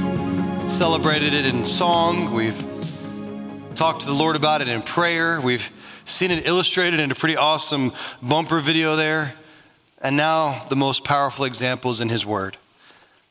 celebrated 0.71 1.35
it 1.35 1.45
in 1.45 1.67
song. 1.67 2.33
We've 2.33 2.72
talked 3.73 4.01
to 4.01 4.07
the 4.07 4.13
Lord 4.13 4.37
about 4.37 4.61
it 4.61 4.69
in 4.69 4.83
prayer. 4.83 5.41
We've 5.41 5.71
seen 6.05 6.31
it 6.31 6.47
illustrated 6.47 7.01
in 7.01 7.11
a 7.11 7.15
pretty 7.15 7.37
awesome 7.37 7.93
bumper 8.21 8.61
video 8.61 8.97
there. 8.97 9.35
And 10.01 10.17
now 10.17 10.65
the 10.69 10.77
most 10.77 11.05
powerful 11.05 11.45
examples 11.45 12.01
in 12.01 12.09
His 12.09 12.27
Word. 12.27 12.57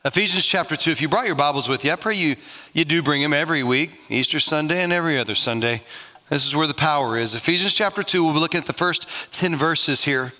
Ephesians 0.04 0.46
chapter 0.46 0.76
2. 0.76 0.90
If 0.90 1.02
you 1.02 1.08
brought 1.08 1.28
your 1.28 1.36
Bibles 1.36 1.68
with 1.68 1.86
you, 1.86 1.92
I 1.92 1.96
pray 1.96 2.16
you, 2.16 2.36
you 2.74 2.86
do 2.86 3.04
bring 3.04 3.22
them 3.22 3.34
every 3.34 3.62
week, 3.62 4.00
Easter 4.10 4.40
Sunday 4.40 4.82
and 4.82 4.92
every 4.92 5.20
other 5.20 5.36
Sunday. 5.36 5.84
This 6.30 6.46
is 6.46 6.56
where 6.56 6.66
the 6.66 6.74
power 6.74 7.18
is. 7.18 7.36
Ephesians 7.36 7.74
chapter 7.74 8.02
2, 8.02 8.24
we'll 8.24 8.34
be 8.34 8.40
looking 8.40 8.60
at 8.60 8.66
the 8.66 8.74
first 8.74 9.08
10 9.32 9.56
verses 9.56 10.04
here. 10.04 10.34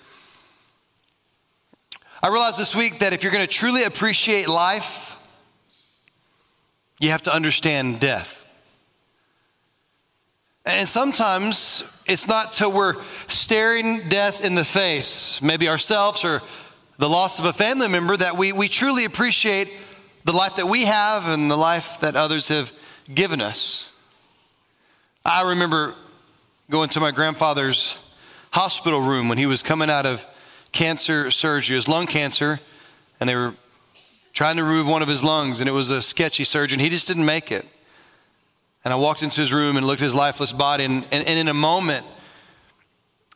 I 2.22 2.28
realized 2.28 2.58
this 2.58 2.74
week 2.74 3.00
that 3.00 3.12
if 3.12 3.22
you're 3.22 3.32
going 3.32 3.46
to 3.46 3.52
truly 3.52 3.84
appreciate 3.84 4.48
life, 4.48 5.16
you 6.98 7.10
have 7.10 7.22
to 7.22 7.34
understand 7.34 8.00
death. 8.00 8.41
And 10.64 10.88
sometimes 10.88 11.82
it's 12.06 12.28
not 12.28 12.52
till 12.52 12.70
we're 12.70 12.94
staring 13.26 14.08
death 14.08 14.44
in 14.44 14.54
the 14.54 14.64
face, 14.64 15.42
maybe 15.42 15.68
ourselves 15.68 16.24
or 16.24 16.40
the 16.98 17.08
loss 17.08 17.38
of 17.38 17.46
a 17.46 17.52
family 17.52 17.88
member, 17.88 18.16
that 18.16 18.36
we, 18.36 18.52
we 18.52 18.68
truly 18.68 19.04
appreciate 19.04 19.72
the 20.24 20.32
life 20.32 20.56
that 20.56 20.66
we 20.66 20.84
have 20.84 21.26
and 21.26 21.50
the 21.50 21.56
life 21.56 21.98
that 22.00 22.14
others 22.14 22.48
have 22.48 22.72
given 23.12 23.40
us. 23.40 23.92
I 25.24 25.42
remember 25.42 25.94
going 26.70 26.88
to 26.90 27.00
my 27.00 27.10
grandfather's 27.10 27.98
hospital 28.52 29.00
room 29.00 29.28
when 29.28 29.38
he 29.38 29.46
was 29.46 29.62
coming 29.62 29.90
out 29.90 30.06
of 30.06 30.24
cancer 30.70 31.30
surgery, 31.30 31.74
his 31.74 31.88
lung 31.88 32.06
cancer, 32.06 32.60
and 33.18 33.28
they 33.28 33.34
were 33.34 33.54
trying 34.32 34.56
to 34.56 34.62
remove 34.62 34.88
one 34.88 35.02
of 35.02 35.08
his 35.08 35.24
lungs, 35.24 35.60
and 35.60 35.68
it 35.68 35.72
was 35.72 35.90
a 35.90 36.00
sketchy 36.00 36.44
surgeon. 36.44 36.78
He 36.78 36.88
just 36.88 37.08
didn't 37.08 37.26
make 37.26 37.50
it. 37.50 37.66
And 38.84 38.92
I 38.92 38.96
walked 38.96 39.22
into 39.22 39.40
his 39.40 39.52
room 39.52 39.76
and 39.76 39.86
looked 39.86 40.02
at 40.02 40.04
his 40.04 40.14
lifeless 40.14 40.52
body, 40.52 40.84
and, 40.84 41.04
and, 41.12 41.26
and 41.26 41.38
in 41.38 41.48
a 41.48 41.54
moment, 41.54 42.04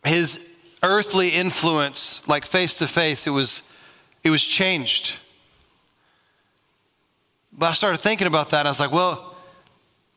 his 0.05 0.41
earthly 0.83 1.31
influence, 1.31 2.27
like 2.29 2.45
face 2.45 2.75
to 2.75 2.87
face, 2.87 3.27
it 3.27 3.31
was, 3.31 3.63
it 4.25 4.31
was 4.31 4.45
changed. 4.45 5.17
But 7.53 7.71
I 7.71 7.73
started 7.73 7.99
thinking 7.99 8.27
about 8.27 8.51
that. 8.51 8.67
I 8.67 8.71
was 8.71 8.81
like, 8.81 8.93
well, 8.93 9.37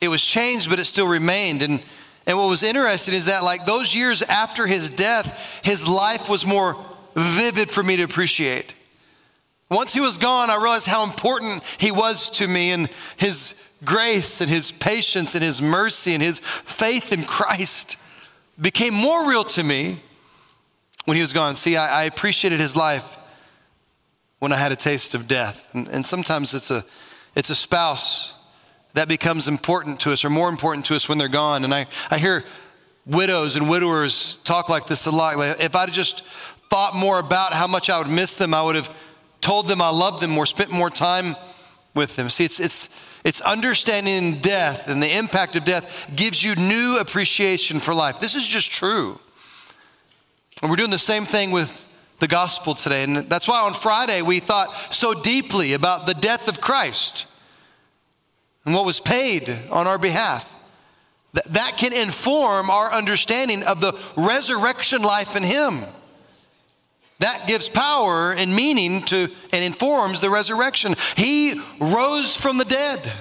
it 0.00 0.08
was 0.08 0.24
changed, 0.24 0.68
but 0.68 0.78
it 0.78 0.84
still 0.84 1.06
remained. 1.06 1.62
And, 1.62 1.82
and 2.26 2.36
what 2.36 2.48
was 2.48 2.62
interesting 2.62 3.14
is 3.14 3.26
that, 3.26 3.44
like, 3.44 3.66
those 3.66 3.94
years 3.94 4.22
after 4.22 4.66
his 4.66 4.90
death, 4.90 5.60
his 5.62 5.86
life 5.86 6.28
was 6.28 6.44
more 6.44 6.76
vivid 7.14 7.70
for 7.70 7.82
me 7.82 7.96
to 7.96 8.02
appreciate. 8.02 8.74
Once 9.70 9.94
he 9.94 10.00
was 10.00 10.18
gone, 10.18 10.50
I 10.50 10.56
realized 10.56 10.86
how 10.86 11.04
important 11.04 11.62
he 11.78 11.92
was 11.92 12.28
to 12.30 12.48
me 12.48 12.72
and 12.72 12.90
his 13.16 13.54
grace 13.84 14.40
and 14.40 14.50
his 14.50 14.72
patience 14.72 15.34
and 15.34 15.44
his 15.44 15.62
mercy 15.62 16.12
and 16.12 16.22
his 16.22 16.40
faith 16.40 17.12
in 17.12 17.24
Christ 17.24 17.96
became 18.60 18.92
more 18.92 19.28
real 19.28 19.44
to 19.44 19.62
me 19.62 20.02
when 21.04 21.16
he 21.16 21.22
was 21.22 21.32
gone. 21.32 21.54
See, 21.54 21.76
I, 21.76 22.02
I 22.02 22.04
appreciated 22.04 22.58
his 22.58 22.74
life 22.74 23.16
when 24.40 24.52
I 24.52 24.56
had 24.56 24.72
a 24.72 24.76
taste 24.76 25.14
of 25.14 25.28
death. 25.28 25.72
And, 25.72 25.86
and 25.88 26.04
sometimes 26.04 26.52
it's 26.52 26.70
a, 26.70 26.84
it's 27.36 27.50
a 27.50 27.54
spouse 27.54 28.34
that 28.94 29.06
becomes 29.06 29.46
important 29.46 30.00
to 30.00 30.12
us 30.12 30.24
or 30.24 30.30
more 30.30 30.48
important 30.48 30.84
to 30.86 30.96
us 30.96 31.08
when 31.08 31.16
they're 31.16 31.28
gone. 31.28 31.62
And 31.62 31.72
I, 31.72 31.86
I 32.10 32.18
hear 32.18 32.44
widows 33.06 33.54
and 33.54 33.70
widowers 33.70 34.36
talk 34.38 34.68
like 34.68 34.86
this 34.86 35.06
a 35.06 35.10
lot. 35.10 35.36
Like, 35.36 35.60
if 35.60 35.76
I'd 35.76 35.92
just 35.92 36.24
thought 36.24 36.94
more 36.94 37.18
about 37.18 37.52
how 37.52 37.68
much 37.68 37.88
I 37.88 37.98
would 37.98 38.08
miss 38.08 38.34
them, 38.34 38.52
I 38.52 38.62
would 38.62 38.76
have 38.76 38.90
told 39.40 39.68
them 39.68 39.80
I 39.80 39.90
loved 39.90 40.20
them 40.22 40.30
more, 40.30 40.46
spent 40.46 40.70
more 40.70 40.90
time 40.90 41.36
with 41.94 42.16
them. 42.16 42.30
See, 42.30 42.44
it's, 42.44 42.60
it's, 42.60 42.88
it's 43.24 43.40
understanding 43.40 44.38
death 44.38 44.88
and 44.88 45.02
the 45.02 45.16
impact 45.16 45.56
of 45.56 45.64
death 45.64 46.10
gives 46.14 46.42
you 46.42 46.54
new 46.54 46.98
appreciation 46.98 47.80
for 47.80 47.94
life. 47.94 48.20
This 48.20 48.34
is 48.34 48.46
just 48.46 48.70
true. 48.70 49.18
And 50.62 50.70
we're 50.70 50.76
doing 50.76 50.90
the 50.90 50.98
same 50.98 51.24
thing 51.24 51.50
with 51.50 51.86
the 52.18 52.28
gospel 52.28 52.74
today. 52.74 53.02
And 53.02 53.16
that's 53.28 53.48
why 53.48 53.60
on 53.60 53.74
Friday 53.74 54.22
we 54.22 54.40
thought 54.40 54.92
so 54.92 55.14
deeply 55.14 55.72
about 55.72 56.06
the 56.06 56.14
death 56.14 56.48
of 56.48 56.60
Christ 56.60 57.26
and 58.64 58.74
what 58.74 58.84
was 58.84 59.00
paid 59.00 59.50
on 59.70 59.86
our 59.86 59.98
behalf. 59.98 60.54
That, 61.32 61.52
that 61.52 61.78
can 61.78 61.92
inform 61.92 62.70
our 62.70 62.92
understanding 62.92 63.62
of 63.62 63.80
the 63.80 63.98
resurrection 64.16 65.02
life 65.02 65.36
in 65.36 65.44
Him. 65.44 65.84
That 67.20 67.46
gives 67.46 67.68
power 67.68 68.32
and 68.32 68.54
meaning 68.54 69.02
to 69.04 69.28
and 69.52 69.64
informs 69.64 70.20
the 70.20 70.30
resurrection. 70.30 70.94
He 71.16 71.60
rose 71.78 72.34
from 72.34 72.58
the 72.58 72.64
dead. 72.64 73.12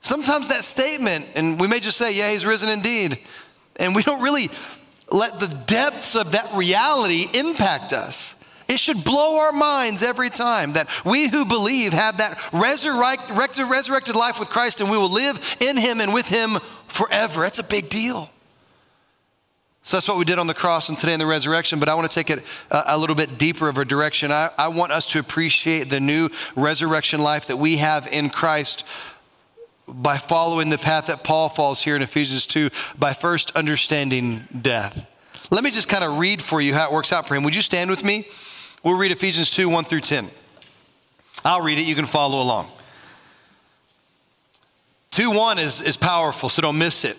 Sometimes 0.00 0.48
that 0.48 0.64
statement, 0.64 1.26
and 1.34 1.60
we 1.60 1.68
may 1.68 1.78
just 1.78 1.96
say, 1.96 2.14
yeah, 2.16 2.32
he's 2.32 2.44
risen 2.44 2.68
indeed. 2.68 3.18
And 3.76 3.94
we 3.94 4.02
don't 4.02 4.22
really 4.22 4.50
let 5.10 5.38
the 5.38 5.46
depths 5.46 6.16
of 6.16 6.32
that 6.32 6.52
reality 6.54 7.28
impact 7.32 7.92
us. 7.92 8.34
It 8.68 8.80
should 8.80 9.04
blow 9.04 9.40
our 9.40 9.52
minds 9.52 10.02
every 10.02 10.30
time 10.30 10.74
that 10.74 10.88
we 11.04 11.28
who 11.28 11.44
believe 11.44 11.92
have 11.92 12.18
that 12.18 12.40
resurrect, 12.52 13.30
resurrected 13.30 14.16
life 14.16 14.38
with 14.38 14.48
Christ 14.48 14.80
and 14.80 14.90
we 14.90 14.96
will 14.96 15.10
live 15.10 15.56
in 15.60 15.76
him 15.76 16.00
and 16.00 16.14
with 16.14 16.28
him 16.28 16.58
forever. 16.86 17.42
That's 17.42 17.58
a 17.58 17.64
big 17.64 17.88
deal. 17.88 18.30
So 19.90 19.96
that's 19.96 20.06
what 20.06 20.18
we 20.18 20.24
did 20.24 20.38
on 20.38 20.46
the 20.46 20.54
cross 20.54 20.88
and 20.88 20.96
today 20.96 21.14
in 21.14 21.18
the 21.18 21.26
resurrection. 21.26 21.80
But 21.80 21.88
I 21.88 21.94
want 21.94 22.08
to 22.08 22.14
take 22.14 22.30
it 22.30 22.44
a, 22.70 22.94
a 22.94 22.96
little 22.96 23.16
bit 23.16 23.38
deeper 23.38 23.68
of 23.68 23.76
a 23.76 23.84
direction. 23.84 24.30
I, 24.30 24.50
I 24.56 24.68
want 24.68 24.92
us 24.92 25.04
to 25.06 25.18
appreciate 25.18 25.90
the 25.90 25.98
new 25.98 26.28
resurrection 26.54 27.24
life 27.24 27.48
that 27.48 27.56
we 27.56 27.78
have 27.78 28.06
in 28.06 28.30
Christ 28.30 28.86
by 29.88 30.16
following 30.16 30.68
the 30.68 30.78
path 30.78 31.08
that 31.08 31.24
Paul 31.24 31.48
follows 31.48 31.82
here 31.82 31.96
in 31.96 32.02
Ephesians 32.02 32.46
2 32.46 32.70
by 33.00 33.12
first 33.12 33.50
understanding 33.56 34.44
death. 34.62 35.04
Let 35.50 35.64
me 35.64 35.72
just 35.72 35.88
kind 35.88 36.04
of 36.04 36.18
read 36.18 36.40
for 36.40 36.60
you 36.60 36.72
how 36.72 36.86
it 36.86 36.92
works 36.92 37.12
out 37.12 37.26
for 37.26 37.34
him. 37.34 37.42
Would 37.42 37.56
you 37.56 37.62
stand 37.62 37.90
with 37.90 38.04
me? 38.04 38.28
We'll 38.84 38.96
read 38.96 39.10
Ephesians 39.10 39.50
2 39.50 39.68
1 39.68 39.86
through 39.86 40.02
10. 40.02 40.30
I'll 41.44 41.62
read 41.62 41.80
it, 41.80 41.82
you 41.82 41.96
can 41.96 42.06
follow 42.06 42.40
along. 42.40 42.68
2 45.10 45.32
1 45.32 45.58
is, 45.58 45.80
is 45.80 45.96
powerful, 45.96 46.48
so 46.48 46.62
don't 46.62 46.78
miss 46.78 47.04
it 47.04 47.18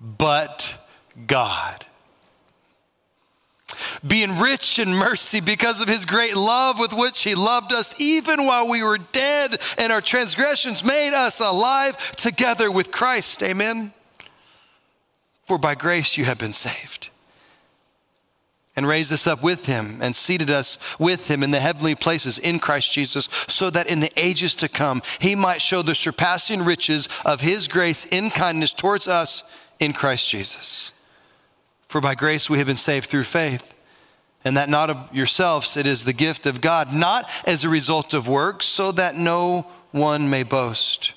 but 0.00 0.74
God. 1.26 1.86
Being 4.06 4.38
rich 4.38 4.78
in 4.78 4.94
mercy 4.94 5.40
because 5.40 5.80
of 5.80 5.88
his 5.88 6.04
great 6.04 6.36
love 6.36 6.78
with 6.78 6.92
which 6.92 7.22
he 7.22 7.34
loved 7.34 7.72
us, 7.72 7.94
even 8.00 8.46
while 8.46 8.68
we 8.68 8.82
were 8.82 8.98
dead 8.98 9.60
and 9.78 9.92
our 9.92 10.00
transgressions 10.00 10.84
made 10.84 11.14
us 11.14 11.40
alive 11.40 12.12
together 12.12 12.70
with 12.70 12.90
Christ. 12.90 13.42
Amen. 13.42 13.92
For 15.46 15.58
by 15.58 15.74
grace 15.74 16.16
you 16.16 16.24
have 16.24 16.38
been 16.38 16.52
saved 16.52 17.10
and 18.76 18.86
raised 18.86 19.12
us 19.12 19.26
up 19.26 19.42
with 19.42 19.66
him 19.66 19.98
and 20.00 20.14
seated 20.16 20.48
us 20.48 20.78
with 20.98 21.28
him 21.28 21.42
in 21.42 21.50
the 21.50 21.60
heavenly 21.60 21.94
places 21.94 22.38
in 22.38 22.58
Christ 22.58 22.92
Jesus, 22.92 23.28
so 23.48 23.68
that 23.68 23.88
in 23.88 24.00
the 24.00 24.12
ages 24.16 24.54
to 24.56 24.68
come 24.68 25.02
he 25.18 25.34
might 25.34 25.60
show 25.60 25.82
the 25.82 25.94
surpassing 25.94 26.62
riches 26.62 27.08
of 27.24 27.40
his 27.40 27.68
grace 27.68 28.06
in 28.06 28.30
kindness 28.30 28.72
towards 28.72 29.06
us 29.08 29.42
in 29.80 29.92
Christ 29.92 30.28
Jesus. 30.28 30.92
For 31.88 32.00
by 32.00 32.14
grace 32.14 32.48
we 32.48 32.58
have 32.58 32.68
been 32.68 32.76
saved 32.76 33.10
through 33.10 33.24
faith, 33.24 33.74
and 34.44 34.56
that 34.56 34.68
not 34.68 34.90
of 34.90 35.08
yourselves, 35.12 35.76
it 35.76 35.86
is 35.86 36.04
the 36.04 36.12
gift 36.12 36.46
of 36.46 36.60
God, 36.60 36.92
not 36.92 37.28
as 37.44 37.64
a 37.64 37.68
result 37.68 38.14
of 38.14 38.28
works, 38.28 38.66
so 38.66 38.92
that 38.92 39.16
no 39.16 39.66
one 39.90 40.30
may 40.30 40.44
boast. 40.44 41.14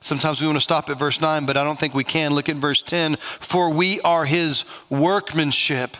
Sometimes 0.00 0.40
we 0.40 0.46
want 0.46 0.58
to 0.58 0.62
stop 0.62 0.90
at 0.90 0.98
verse 0.98 1.22
9, 1.22 1.46
but 1.46 1.56
I 1.56 1.64
don't 1.64 1.80
think 1.80 1.94
we 1.94 2.04
can. 2.04 2.34
Look 2.34 2.50
at 2.50 2.56
verse 2.56 2.82
10. 2.82 3.16
For 3.16 3.72
we 3.72 4.02
are 4.02 4.26
his 4.26 4.66
workmanship, 4.90 5.96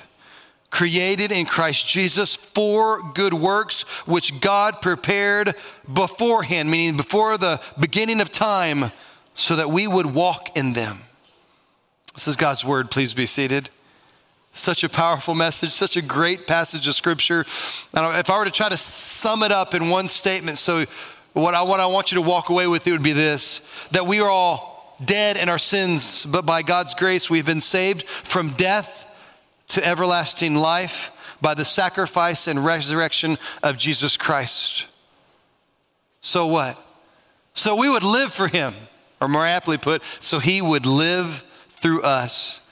created 0.69 1.32
in 1.32 1.47
Christ 1.47 1.88
Jesus 1.88 2.37
for 2.37 3.00
good 3.14 3.32
works, 3.32 3.82
which 4.06 4.43
God 4.43 4.82
prepared 4.82 5.55
beforehand, 5.90 6.70
meaning 6.70 6.99
before 6.99 7.38
the 7.38 7.62
beginning 7.81 8.20
of 8.20 8.31
time, 8.31 8.93
so 9.32 9.56
that 9.56 9.70
we 9.70 9.87
would 9.87 10.06
walk 10.06 10.55
in 10.55 10.75
them. 10.75 10.99
This 12.14 12.28
is 12.28 12.37
God's 12.37 12.64
word. 12.64 12.93
Please 12.93 13.12
be 13.12 13.26
seated. 13.26 13.70
Such 14.55 14.84
a 14.84 14.88
powerful 14.88 15.34
message, 15.34 15.72
such 15.72 15.96
a 15.96 16.02
great 16.02 16.46
passage 16.46 16.87
of 16.87 16.94
scripture. 16.94 17.40
if 17.40 18.31
I 18.31 18.38
were 18.38 18.44
to 18.44 18.52
try 18.52 18.69
to 18.69 18.76
sum 18.76 19.43
it 19.43 19.50
up 19.50 19.75
in 19.75 19.90
one 19.90 20.06
statement, 20.06 20.58
so 20.58 20.84
what 21.32 21.56
I, 21.56 21.62
what 21.62 21.81
I 21.81 21.87
want 21.87 22.12
you 22.12 22.16
to 22.16 22.22
walk 22.22 22.50
away 22.50 22.69
with 22.69 22.87
it 22.87 22.93
would 22.93 23.02
be 23.02 23.12
this 23.12 23.61
that 23.90 24.06
we 24.06 24.20
are 24.20 24.31
all 24.31 24.96
dead 25.05 25.37
in 25.37 25.49
our 25.49 25.58
sins, 25.58 26.25
but 26.25 26.46
by 26.46 26.62
God's 26.62 26.94
grace 26.94 27.28
we've 27.28 27.44
been 27.44 27.61
saved 27.61 28.05
from 28.05 28.50
death 28.50 29.08
to 29.69 29.84
everlasting 29.84 30.55
life 30.55 31.11
by 31.40 31.55
the 31.55 31.64
sacrifice 31.64 32.46
and 32.46 32.64
resurrection 32.64 33.38
of 33.61 33.76
Jesus 33.76 34.16
Christ. 34.16 34.87
So 36.20 36.46
what? 36.46 36.81
So 37.55 37.75
we 37.75 37.90
would 37.90 38.05
live 38.05 38.32
for 38.32 38.46
him, 38.46 38.75
or 39.20 39.26
more 39.26 39.44
aptly 39.44 39.78
put, 39.78 40.05
so 40.20 40.38
he 40.38 40.62
would 40.62 40.87
live 40.87 41.43
through 41.85 42.01
us. 42.01 42.63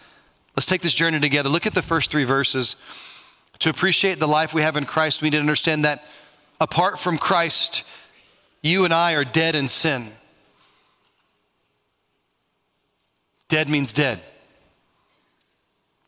Let's 0.56 0.64
take 0.64 0.81
this 0.81 0.94
journey 0.94 1.20
together. 1.20 1.50
Look 1.50 1.67
at 1.67 1.75
the 1.75 1.82
first 1.82 2.11
three 2.11 2.25
verses. 2.25 2.76
To 3.59 3.69
appreciate 3.69 4.19
the 4.19 4.26
life 4.26 4.55
we 4.55 4.62
have 4.62 4.75
in 4.79 4.87
Christ, 4.87 5.20
we 5.20 5.26
need 5.26 5.37
to 5.37 5.41
understand 5.41 5.85
that 5.85 6.09
apart 6.59 6.99
from 6.99 7.19
Christ, 7.19 7.85
you 8.62 8.87
and 8.87 8.94
I 8.94 9.12
are 9.12 9.25
dead 9.26 9.55
in 9.55 9.69
sin. 9.69 10.11
Dead 13.49 13.69
means 13.69 13.93
dead. 13.93 14.19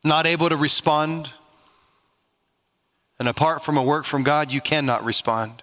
Not 0.03 0.27
able 0.27 0.49
to 0.49 0.57
respond. 0.57 1.29
And 3.19 3.29
apart 3.29 3.63
from 3.63 3.77
a 3.77 3.83
work 3.83 4.07
from 4.07 4.23
God, 4.23 4.51
you 4.51 4.63
cannot 4.63 5.05
respond. 5.05 5.63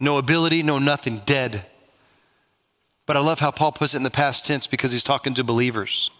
No 0.00 0.16
ability, 0.16 0.62
no 0.62 0.78
nothing, 0.78 1.20
dead. 1.26 1.66
But 3.10 3.16
I 3.16 3.20
love 3.22 3.40
how 3.40 3.50
Paul 3.50 3.72
puts 3.72 3.94
it 3.94 3.96
in 3.96 4.02
the 4.04 4.08
past 4.08 4.46
tense 4.46 4.68
because 4.68 4.92
he's 4.92 5.02
talking 5.02 5.34
to 5.34 5.42
believers. 5.42 6.12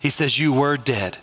He 0.00 0.10
says, 0.10 0.40
You 0.40 0.52
were 0.52 0.76
dead. 0.76 1.18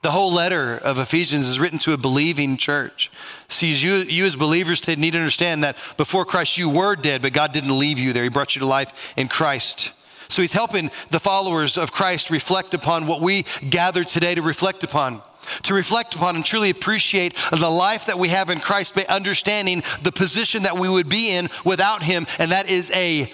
The 0.00 0.12
whole 0.12 0.32
letter 0.32 0.78
of 0.78 0.98
Ephesians 0.98 1.46
is 1.46 1.60
written 1.60 1.78
to 1.80 1.92
a 1.92 1.98
believing 1.98 2.56
church. 2.56 3.10
See, 3.50 3.70
you, 3.74 3.96
you 3.96 4.24
as 4.24 4.34
believers 4.34 4.88
need 4.88 5.10
to 5.10 5.18
understand 5.18 5.62
that 5.62 5.76
before 5.98 6.24
Christ 6.24 6.56
you 6.56 6.70
were 6.70 6.96
dead, 6.96 7.20
but 7.20 7.34
God 7.34 7.52
didn't 7.52 7.78
leave 7.78 7.98
you 7.98 8.14
there. 8.14 8.22
He 8.22 8.30
brought 8.30 8.56
you 8.56 8.60
to 8.60 8.66
life 8.66 9.12
in 9.14 9.28
Christ. 9.28 9.92
So 10.30 10.40
he's 10.40 10.54
helping 10.54 10.90
the 11.10 11.20
followers 11.20 11.76
of 11.76 11.92
Christ 11.92 12.30
reflect 12.30 12.72
upon 12.72 13.06
what 13.06 13.20
we 13.20 13.44
gathered 13.68 14.08
today 14.08 14.34
to 14.34 14.40
reflect 14.40 14.82
upon. 14.84 15.20
To 15.64 15.74
reflect 15.74 16.14
upon 16.14 16.34
and 16.34 16.46
truly 16.46 16.70
appreciate 16.70 17.36
the 17.50 17.68
life 17.68 18.06
that 18.06 18.18
we 18.18 18.30
have 18.30 18.48
in 18.48 18.58
Christ 18.58 18.94
by 18.94 19.04
understanding 19.04 19.82
the 20.02 20.12
position 20.12 20.62
that 20.62 20.78
we 20.78 20.88
would 20.88 21.10
be 21.10 21.28
in 21.28 21.50
without 21.62 22.02
him, 22.02 22.26
and 22.38 22.52
that 22.52 22.70
is 22.70 22.90
a 22.92 23.30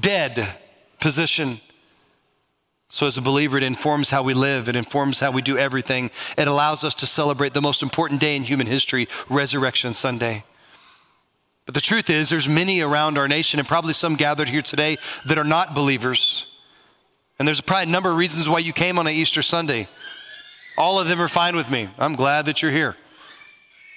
dead 0.00 0.48
position. 1.00 1.60
So, 2.88 3.06
as 3.06 3.16
a 3.16 3.22
believer, 3.22 3.56
it 3.56 3.62
informs 3.62 4.10
how 4.10 4.22
we 4.22 4.34
live, 4.34 4.68
it 4.68 4.76
informs 4.76 5.20
how 5.20 5.30
we 5.30 5.40
do 5.40 5.56
everything. 5.56 6.10
It 6.36 6.46
allows 6.46 6.84
us 6.84 6.94
to 6.96 7.06
celebrate 7.06 7.54
the 7.54 7.62
most 7.62 7.82
important 7.82 8.20
day 8.20 8.36
in 8.36 8.42
human 8.42 8.66
history, 8.66 9.08
Resurrection 9.30 9.94
Sunday. 9.94 10.44
But 11.64 11.74
the 11.74 11.80
truth 11.80 12.10
is, 12.10 12.28
there's 12.28 12.48
many 12.48 12.80
around 12.80 13.16
our 13.16 13.28
nation, 13.28 13.60
and 13.60 13.68
probably 13.68 13.94
some 13.94 14.16
gathered 14.16 14.48
here 14.48 14.62
today, 14.62 14.98
that 15.24 15.38
are 15.38 15.44
not 15.44 15.74
believers. 15.74 16.46
And 17.38 17.48
there's 17.48 17.60
probably 17.60 17.84
a 17.84 17.92
number 17.92 18.10
of 18.10 18.16
reasons 18.16 18.48
why 18.48 18.58
you 18.58 18.72
came 18.72 18.98
on 18.98 19.06
an 19.06 19.14
Easter 19.14 19.42
Sunday. 19.42 19.88
All 20.76 20.98
of 20.98 21.08
them 21.08 21.20
are 21.20 21.28
fine 21.28 21.56
with 21.56 21.70
me. 21.70 21.88
I'm 21.98 22.14
glad 22.14 22.46
that 22.46 22.62
you're 22.62 22.70
here. 22.70 22.96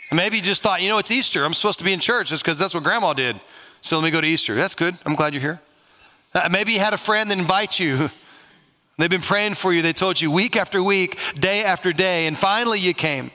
And 0.10 0.18
maybe 0.18 0.38
you 0.38 0.44
just 0.44 0.62
thought, 0.62 0.82
you 0.82 0.90
know, 0.90 1.00
it's 1.00 1.12
Easter. 1.12 1.44
I'm 1.44 1.54
supposed 1.54 1.80
to 1.80 1.86
be 1.86 1.94
in 1.94 2.00
church 2.00 2.30
just 2.30 2.44
because 2.44 2.58
that's 2.58 2.74
what 2.74 2.84
grandma 2.84 3.14
did. 3.14 3.40
So 3.82 3.98
let 3.98 4.06
me 4.06 4.12
go 4.12 4.22
to 4.22 4.28
Easter. 4.28 4.56
That's 4.56 4.76
good. 4.76 4.96
I'm 5.06 5.16
glad 5.16 5.34
you're 5.34 5.42
here. 5.42 5.62
Uh, 6.36 6.50
maybe 6.52 6.74
you 6.74 6.80
had 6.80 6.94
a 6.94 6.98
friend 6.98 7.32
that 7.32 7.40
invite 7.40 7.80
you 7.80 8.12
They've 8.98 9.10
been 9.10 9.22
praying 9.22 9.56
for 9.56 9.74
you. 9.74 9.82
They 9.82 9.94
told 9.94 10.22
you 10.22 10.32
week 10.32 10.56
after 10.56 10.82
week, 10.82 11.20
day 11.38 11.64
after 11.64 11.92
day, 11.92 12.28
and 12.28 12.38
finally 12.38 12.80
you 12.80 12.94
came. 12.94 13.32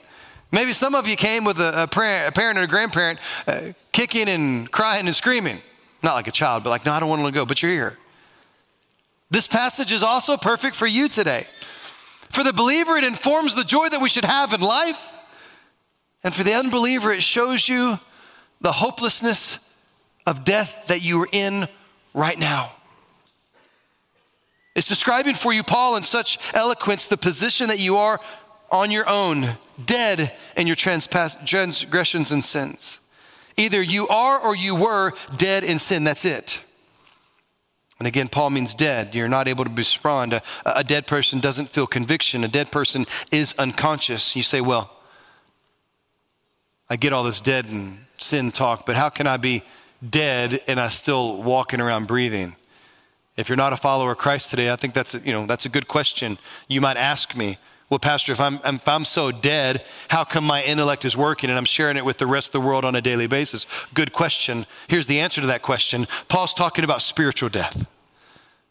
Maybe 0.53 0.73
some 0.73 0.95
of 0.95 1.07
you 1.07 1.17
came 1.17 1.45
with 1.45 1.61
a, 1.61 1.83
a, 1.83 1.87
parent, 1.87 2.29
a 2.29 2.33
parent 2.33 2.59
or 2.59 2.63
a 2.63 2.67
grandparent 2.67 3.19
uh, 3.47 3.73
kicking 3.93 4.29
and 4.29 4.71
crying 4.71 5.07
and 5.07 5.15
screaming. 5.15 5.61
Not 6.03 6.15
like 6.15 6.29
a 6.29 6.33
child, 6.33 6.65
but 6.65 6.71
like, 6.71 6.87
no, 6.87 6.93
I 6.93 7.01
don't 7.01 7.11
want 7.11 7.25
to 7.27 7.31
go, 7.31 7.45
but 7.45 7.63
you're 7.63 7.73
here. 7.73 7.99
This 9.31 9.47
passage 9.47 9.93
is 9.93 10.03
also 10.03 10.37
perfect 10.37 10.75
for 10.75 10.87
you 10.87 11.09
today. 11.09 11.47
For 12.31 12.43
the 12.43 12.55
believer, 12.55 12.97
it 12.97 13.05
informs 13.05 13.55
the 13.55 13.65
joy 13.65 13.89
that 13.91 14.01
we 14.01 14.09
should 14.09 14.25
have 14.25 14.55
in 14.55 14.61
life. 14.61 15.13
And 16.25 16.35
for 16.35 16.43
the 16.43 16.55
unbeliever, 16.55 17.13
it 17.13 17.23
shows 17.23 17.69
you 17.69 17.99
the 18.61 18.73
hopelessness 18.73 19.59
of 20.27 20.45
death 20.45 20.87
that 20.87 21.05
you 21.05 21.23
are 21.23 21.29
in 21.31 21.69
right 22.15 22.39
now. 22.39 22.73
It's 24.75 24.89
describing 24.89 25.35
for 25.35 25.53
you, 25.53 25.63
Paul, 25.63 25.97
in 25.97 26.03
such 26.03 26.39
eloquence, 26.55 27.09
the 27.09 27.17
position 27.17 27.69
that 27.69 27.81
you 27.81 27.97
are 27.97 28.21
on 28.71 28.91
your 28.91 29.09
own, 29.09 29.49
dead 29.85 30.33
in 30.57 30.67
your 30.67 30.77
transgressions 30.77 32.33
and 32.33 32.45
sins. 32.45 33.01
Either 33.57 33.83
you 33.83 34.07
are 34.09 34.39
or 34.39 34.55
you 34.55 34.77
were 34.77 35.13
dead 35.37 35.65
in 35.65 35.79
sin. 35.79 36.05
That's 36.05 36.25
it. 36.25 36.65
And 37.99 38.07
again, 38.07 38.29
Paul 38.29 38.51
means 38.51 38.75
dead. 38.75 39.15
You're 39.15 39.29
not 39.29 39.49
able 39.49 39.65
to 39.65 39.71
respond. 39.71 40.33
A, 40.33 40.43
a 40.65 40.85
dead 40.85 41.07
person 41.07 41.41
doesn't 41.41 41.69
feel 41.69 41.87
conviction. 41.87 42.45
A 42.45 42.49
dead 42.49 42.73
person 42.73 43.07
is 43.31 43.55
unconscious. 43.59 44.35
You 44.35 44.43
say, 44.43 44.63
well, 44.63 44.91
I 46.89 46.97
get 46.97 47.13
all 47.13 47.25
this 47.25 47.41
dead 47.41 47.67
and 47.67 47.99
sin 48.17 48.53
talk, 48.53 48.87
but 48.87 48.97
how 48.97 49.11
can 49.11 49.27
I 49.27 49.37
be 49.37 49.63
dead 50.09 50.63
and 50.67 50.81
I 50.81 50.89
still 50.89 51.43
walking 51.43 51.81
around 51.81 52.07
breathing? 52.07 52.57
If 53.41 53.49
you're 53.49 53.57
not 53.57 53.73
a 53.73 53.77
follower 53.77 54.13
of 54.13 54.19
Christ 54.19 54.51
today, 54.51 54.71
I 54.71 54.77
think 54.77 54.95
that's 54.95 55.15
a, 55.15 55.19
you 55.21 55.33
know 55.33 55.47
that's 55.47 55.67
a 55.67 55.69
good 55.69 55.89
question. 55.89 56.39
You 56.69 56.81
might 56.81 56.97
ask 56.97 57.35
me, 57.37 57.59
well, 57.89 57.99
Pastor, 57.99 58.33
if 58.33 58.41
I'm 58.41 58.61
if 58.65 58.87
I'm 58.87 59.05
so 59.05 59.33
dead, 59.33 59.85
how 60.09 60.25
come 60.25 60.45
my 60.45 60.63
intellect 60.63 61.05
is 61.05 61.17
working 61.17 61.51
and 61.51 61.59
I'm 61.59 61.65
sharing 61.65 61.97
it 61.97 62.05
with 62.05 62.19
the 62.19 62.27
rest 62.27 62.49
of 62.49 62.53
the 62.53 62.61
world 62.61 62.85
on 62.85 62.95
a 62.95 63.01
daily 63.01 63.27
basis? 63.27 63.67
Good 63.95 64.13
question. 64.13 64.67
Here's 64.89 65.07
the 65.07 65.19
answer 65.19 65.41
to 65.41 65.47
that 65.49 65.63
question. 65.63 66.07
Paul's 66.29 66.55
talking 66.55 66.85
about 66.85 67.03
spiritual 67.03 67.49
death. 67.49 67.87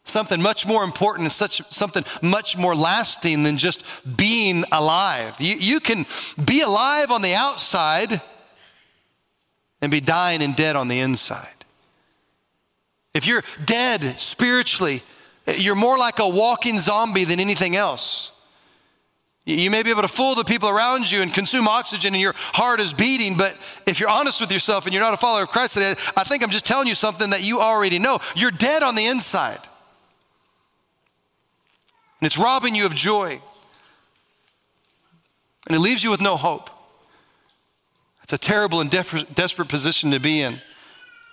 Something 0.04 0.40
much 0.40 0.66
more 0.66 0.82
important 0.82 1.32
such 1.32 1.62
something 1.70 2.04
much 2.22 2.56
more 2.56 2.74
lasting 2.74 3.42
than 3.42 3.58
just 3.58 3.84
being 4.16 4.64
alive. 4.72 5.34
You, 5.38 5.56
you 5.56 5.80
can 5.80 6.06
be 6.42 6.62
alive 6.62 7.10
on 7.10 7.20
the 7.20 7.34
outside 7.34 8.22
and 9.82 9.90
be 9.90 10.00
dying 10.00 10.42
and 10.42 10.56
dead 10.56 10.76
on 10.76 10.88
the 10.88 11.00
inside. 11.00 11.59
If 13.14 13.26
you're 13.26 13.42
dead 13.64 14.18
spiritually, 14.20 15.02
you're 15.46 15.74
more 15.74 15.98
like 15.98 16.18
a 16.18 16.28
walking 16.28 16.78
zombie 16.78 17.24
than 17.24 17.40
anything 17.40 17.76
else. 17.76 18.32
You 19.46 19.70
may 19.70 19.82
be 19.82 19.90
able 19.90 20.02
to 20.02 20.08
fool 20.08 20.34
the 20.34 20.44
people 20.44 20.68
around 20.68 21.10
you 21.10 21.22
and 21.22 21.32
consume 21.32 21.66
oxygen 21.66 22.14
and 22.14 22.20
your 22.20 22.34
heart 22.36 22.78
is 22.78 22.92
beating, 22.92 23.36
but 23.36 23.56
if 23.86 23.98
you're 23.98 24.08
honest 24.08 24.40
with 24.40 24.52
yourself 24.52 24.84
and 24.84 24.94
you're 24.94 25.02
not 25.02 25.14
a 25.14 25.16
follower 25.16 25.42
of 25.42 25.48
Christ 25.48 25.74
today, 25.74 25.96
I 26.16 26.24
think 26.24 26.42
I'm 26.44 26.50
just 26.50 26.66
telling 26.66 26.86
you 26.86 26.94
something 26.94 27.30
that 27.30 27.42
you 27.42 27.60
already 27.60 27.98
know. 27.98 28.20
You're 28.36 28.52
dead 28.52 28.82
on 28.82 28.94
the 28.94 29.06
inside. 29.06 29.58
And 32.20 32.26
it's 32.26 32.38
robbing 32.38 32.74
you 32.74 32.86
of 32.86 32.94
joy. 32.94 33.40
And 35.66 35.76
it 35.76 35.80
leaves 35.80 36.04
you 36.04 36.10
with 36.10 36.20
no 36.20 36.36
hope. 36.36 36.70
It's 38.22 38.32
a 38.32 38.38
terrible 38.38 38.80
and 38.80 38.90
desperate 38.90 39.68
position 39.68 40.12
to 40.12 40.20
be 40.20 40.42
in, 40.42 40.56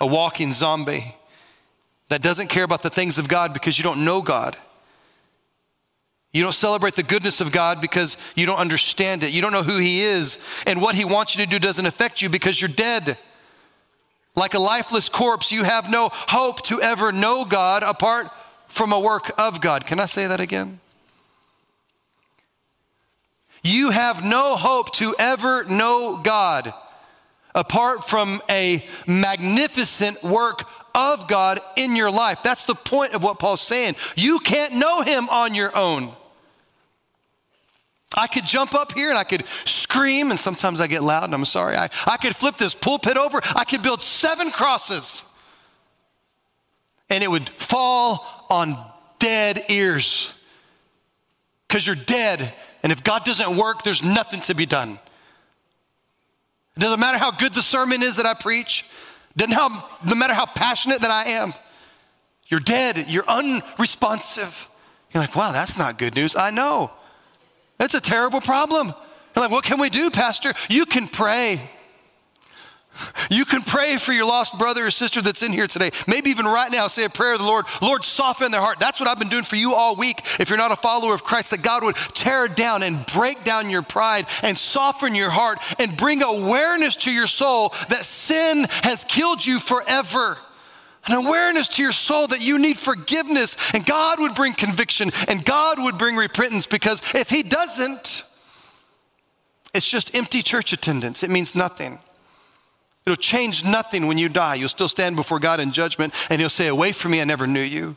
a 0.01 0.07
walking 0.07 0.53
zombie 0.53 1.13
that 2.09 2.21
doesn't 2.21 2.47
care 2.47 2.63
about 2.63 2.83
the 2.83 2.89
things 2.89 3.17
of 3.17 3.27
God 3.27 3.53
because 3.53 3.77
you 3.77 3.83
don't 3.83 4.05
know 4.05 4.21
God. 4.21 4.57
You 6.31 6.43
don't 6.43 6.53
celebrate 6.53 6.95
the 6.95 7.03
goodness 7.03 7.41
of 7.41 7.51
God 7.51 7.81
because 7.81 8.17
you 8.35 8.45
don't 8.45 8.59
understand 8.59 9.23
it. 9.23 9.31
You 9.31 9.41
don't 9.41 9.53
know 9.53 9.63
who 9.63 9.77
He 9.77 10.01
is. 10.01 10.39
And 10.65 10.81
what 10.81 10.95
He 10.95 11.05
wants 11.05 11.35
you 11.35 11.43
to 11.43 11.49
do 11.49 11.59
doesn't 11.59 11.85
affect 11.85 12.21
you 12.21 12.29
because 12.29 12.61
you're 12.61 12.69
dead. 12.69 13.17
Like 14.35 14.53
a 14.53 14.59
lifeless 14.59 15.09
corpse, 15.09 15.51
you 15.51 15.63
have 15.63 15.89
no 15.89 16.09
hope 16.11 16.61
to 16.65 16.81
ever 16.81 17.11
know 17.11 17.43
God 17.43 17.81
apart 17.81 18.29
from 18.67 18.93
a 18.93 18.99
work 18.99 19.31
of 19.37 19.61
God. 19.61 19.87
Can 19.87 19.99
I 19.99 20.05
say 20.05 20.27
that 20.27 20.39
again? 20.39 20.79
You 23.63 23.89
have 23.89 24.23
no 24.23 24.55
hope 24.55 24.93
to 24.95 25.15
ever 25.17 25.63
know 25.63 26.21
God 26.23 26.73
apart 27.55 28.07
from 28.07 28.39
a 28.49 28.85
magnificent 29.07 30.21
work 30.23 30.65
of 30.97 31.27
God 31.29 31.59
in 31.77 31.95
your 31.95 32.11
life. 32.11 32.39
That's 32.43 32.65
the 32.65 32.75
point 32.75 33.13
of 33.13 33.23
what 33.23 33.39
Paul's 33.39 33.61
saying. 33.61 33.95
You 34.15 34.39
can't 34.39 34.73
know 34.73 35.03
him 35.03 35.29
on 35.29 35.55
your 35.55 35.71
own. 35.77 36.11
I 38.15 38.25
could 38.27 38.45
jump 38.45 38.73
up 38.73 38.93
here 38.93 39.09
and 39.09 39.17
I 39.17 39.23
could 39.23 39.45
scream, 39.65 40.31
and 40.31 40.39
sometimes 40.39 40.81
I 40.81 40.87
get 40.87 41.03
loud, 41.03 41.25
and 41.25 41.35
I'm 41.35 41.45
sorry. 41.45 41.77
I, 41.77 41.89
I 42.05 42.17
could 42.17 42.35
flip 42.35 42.57
this 42.57 42.73
pulpit 42.73 43.15
over. 43.15 43.39
I 43.55 43.63
could 43.63 43.83
build 43.83 44.01
seven 44.01 44.49
crosses. 44.49 45.23
and 47.09 47.23
it 47.23 47.29
would 47.29 47.49
fall 47.49 48.45
on 48.49 48.77
dead 49.19 49.63
ears 49.69 50.33
because 51.67 51.85
you're 51.85 51.95
dead. 51.95 52.53
And 52.83 52.91
if 52.91 53.03
God 53.03 53.23
doesn't 53.25 53.57
work, 53.57 53.83
there's 53.83 54.03
nothing 54.03 54.41
to 54.41 54.55
be 54.55 54.65
done. 54.65 54.99
It 56.75 56.79
doesn't 56.79 56.99
matter 56.99 57.17
how 57.17 57.31
good 57.31 57.53
the 57.53 57.61
sermon 57.61 58.03
is 58.03 58.17
that 58.17 58.25
I 58.25 58.33
preach, 58.33 58.85
doesn't 59.37 59.53
no 60.05 60.15
matter 60.15 60.33
how 60.33 60.45
passionate 60.45 61.01
that 61.01 61.11
I 61.11 61.25
am. 61.25 61.53
You're 62.47 62.59
dead, 62.59 63.05
you're 63.07 63.27
unresponsive. 63.27 64.69
You're 65.13 65.21
like, 65.21 65.35
wow, 65.35 65.51
that's 65.51 65.77
not 65.77 65.97
good 65.97 66.15
news. 66.15 66.35
I 66.35 66.49
know. 66.49 66.91
That's 67.77 67.93
a 67.93 68.01
terrible 68.01 68.41
problem. 68.41 68.87
You're 69.35 69.43
like, 69.43 69.51
what 69.51 69.63
can 69.63 69.79
we 69.79 69.89
do, 69.89 70.09
Pastor? 70.09 70.53
You 70.69 70.85
can 70.85 71.07
pray. 71.07 71.61
You 73.29 73.45
can 73.45 73.61
pray 73.61 73.97
for 73.97 74.13
your 74.13 74.25
lost 74.25 74.57
brother 74.57 74.85
or 74.87 74.91
sister 74.91 75.21
that's 75.21 75.43
in 75.43 75.53
here 75.53 75.67
today. 75.67 75.91
Maybe 76.07 76.29
even 76.29 76.45
right 76.45 76.71
now, 76.71 76.87
say 76.87 77.03
a 77.03 77.09
prayer 77.09 77.33
to 77.33 77.37
the 77.37 77.43
Lord. 77.43 77.65
Lord, 77.81 78.03
soften 78.03 78.51
their 78.51 78.61
heart. 78.61 78.79
That's 78.79 78.99
what 78.99 79.09
I've 79.09 79.19
been 79.19 79.29
doing 79.29 79.43
for 79.43 79.55
you 79.55 79.73
all 79.73 79.95
week. 79.95 80.21
If 80.39 80.49
you're 80.49 80.57
not 80.57 80.71
a 80.71 80.75
follower 80.75 81.13
of 81.13 81.23
Christ, 81.23 81.51
that 81.51 81.61
God 81.61 81.83
would 81.83 81.95
tear 82.13 82.47
down 82.47 82.83
and 82.83 83.05
break 83.05 83.43
down 83.43 83.69
your 83.69 83.81
pride 83.81 84.27
and 84.43 84.57
soften 84.57 85.15
your 85.15 85.29
heart 85.29 85.59
and 85.79 85.95
bring 85.95 86.23
awareness 86.23 86.95
to 86.97 87.11
your 87.11 87.27
soul 87.27 87.73
that 87.89 88.05
sin 88.05 88.65
has 88.83 89.03
killed 89.03 89.45
you 89.45 89.59
forever. 89.59 90.37
An 91.07 91.13
awareness 91.13 91.69
to 91.69 91.81
your 91.81 91.93
soul 91.93 92.27
that 92.27 92.41
you 92.41 92.59
need 92.59 92.77
forgiveness, 92.77 93.55
and 93.73 93.85
God 93.85 94.19
would 94.19 94.35
bring 94.35 94.53
conviction 94.53 95.11
and 95.27 95.43
God 95.43 95.81
would 95.81 95.97
bring 95.97 96.17
repentance 96.17 96.67
because 96.67 97.01
if 97.15 97.29
He 97.29 97.43
doesn't, 97.43 98.23
it's 99.73 99.89
just 99.89 100.15
empty 100.15 100.41
church 100.41 100.73
attendance. 100.73 101.23
It 101.23 101.29
means 101.29 101.55
nothing. 101.55 101.99
It'll 103.07 103.15
change 103.15 103.63
nothing 103.63 104.07
when 104.07 104.17
you 104.17 104.27
die. 104.27 104.55
You'll 104.55 104.67
still 104.67 104.89
stand 104.89 105.15
before 105.15 105.39
God 105.39 105.61
in 105.61 105.71
judgment 105.71 106.13
and 106.29 106.41
He'll 106.41 106.49
say, 106.49 106.67
Away 106.67 106.91
from 106.91 107.11
me, 107.11 107.21
I 107.21 107.23
never 107.23 107.47
knew 107.47 107.61
you. 107.61 107.95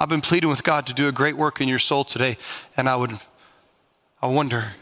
I've 0.00 0.08
been 0.08 0.22
pleading 0.22 0.48
with 0.48 0.64
God 0.64 0.86
to 0.86 0.94
do 0.94 1.08
a 1.08 1.12
great 1.12 1.36
work 1.36 1.60
in 1.60 1.68
your 1.68 1.78
soul 1.78 2.04
today, 2.04 2.38
and 2.74 2.88
I 2.88 2.96
would, 2.96 3.10
I 4.22 4.28
wonder, 4.28 4.72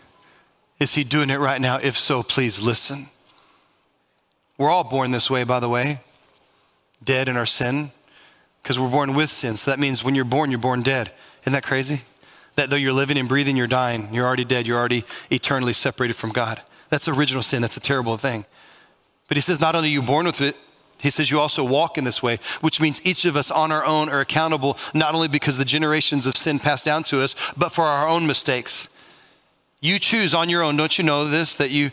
is 0.78 0.94
He 0.94 1.02
doing 1.02 1.28
it 1.28 1.40
right 1.40 1.60
now? 1.60 1.78
If 1.82 1.98
so, 1.98 2.22
please 2.22 2.62
listen. 2.62 3.08
We're 4.56 4.70
all 4.70 4.84
born 4.84 5.10
this 5.10 5.28
way, 5.28 5.42
by 5.42 5.58
the 5.58 5.68
way, 5.68 5.98
dead 7.02 7.26
in 7.26 7.36
our 7.36 7.46
sin, 7.46 7.90
because 8.62 8.78
we're 8.78 8.90
born 8.90 9.14
with 9.16 9.32
sin. 9.32 9.56
So 9.56 9.72
that 9.72 9.80
means 9.80 10.04
when 10.04 10.14
you're 10.14 10.24
born, 10.24 10.52
you're 10.52 10.60
born 10.60 10.84
dead. 10.84 11.10
Isn't 11.42 11.52
that 11.52 11.64
crazy? 11.64 12.02
That 12.54 12.70
though 12.70 12.76
you're 12.76 12.92
living 12.92 13.18
and 13.18 13.28
breathing, 13.28 13.56
you're 13.56 13.66
dying. 13.66 14.14
You're 14.14 14.24
already 14.24 14.44
dead. 14.44 14.68
You're 14.68 14.78
already 14.78 15.04
eternally 15.32 15.72
separated 15.72 16.14
from 16.14 16.30
God. 16.30 16.62
That's 16.88 17.08
original 17.08 17.42
sin. 17.42 17.62
That's 17.62 17.76
a 17.76 17.80
terrible 17.80 18.16
thing. 18.16 18.44
But 19.28 19.36
he 19.36 19.40
says, 19.40 19.60
not 19.60 19.74
only 19.74 19.88
are 19.88 19.92
you 19.92 20.02
born 20.02 20.26
with 20.26 20.40
it, 20.40 20.56
he 20.98 21.10
says 21.10 21.30
you 21.30 21.38
also 21.38 21.62
walk 21.62 21.98
in 21.98 22.04
this 22.04 22.22
way, 22.22 22.38
which 22.60 22.80
means 22.80 23.04
each 23.04 23.24
of 23.24 23.36
us 23.36 23.50
on 23.50 23.70
our 23.70 23.84
own 23.84 24.08
are 24.08 24.20
accountable, 24.20 24.78
not 24.94 25.14
only 25.14 25.28
because 25.28 25.58
the 25.58 25.64
generations 25.64 26.26
of 26.26 26.36
sin 26.36 26.58
passed 26.58 26.84
down 26.84 27.04
to 27.04 27.20
us, 27.20 27.34
but 27.56 27.70
for 27.70 27.84
our 27.84 28.08
own 28.08 28.26
mistakes. 28.26 28.88
You 29.80 29.98
choose 29.98 30.34
on 30.34 30.48
your 30.48 30.62
own, 30.62 30.76
don't 30.76 30.96
you 30.96 31.04
know 31.04 31.26
this, 31.26 31.54
that 31.56 31.70
you 31.70 31.90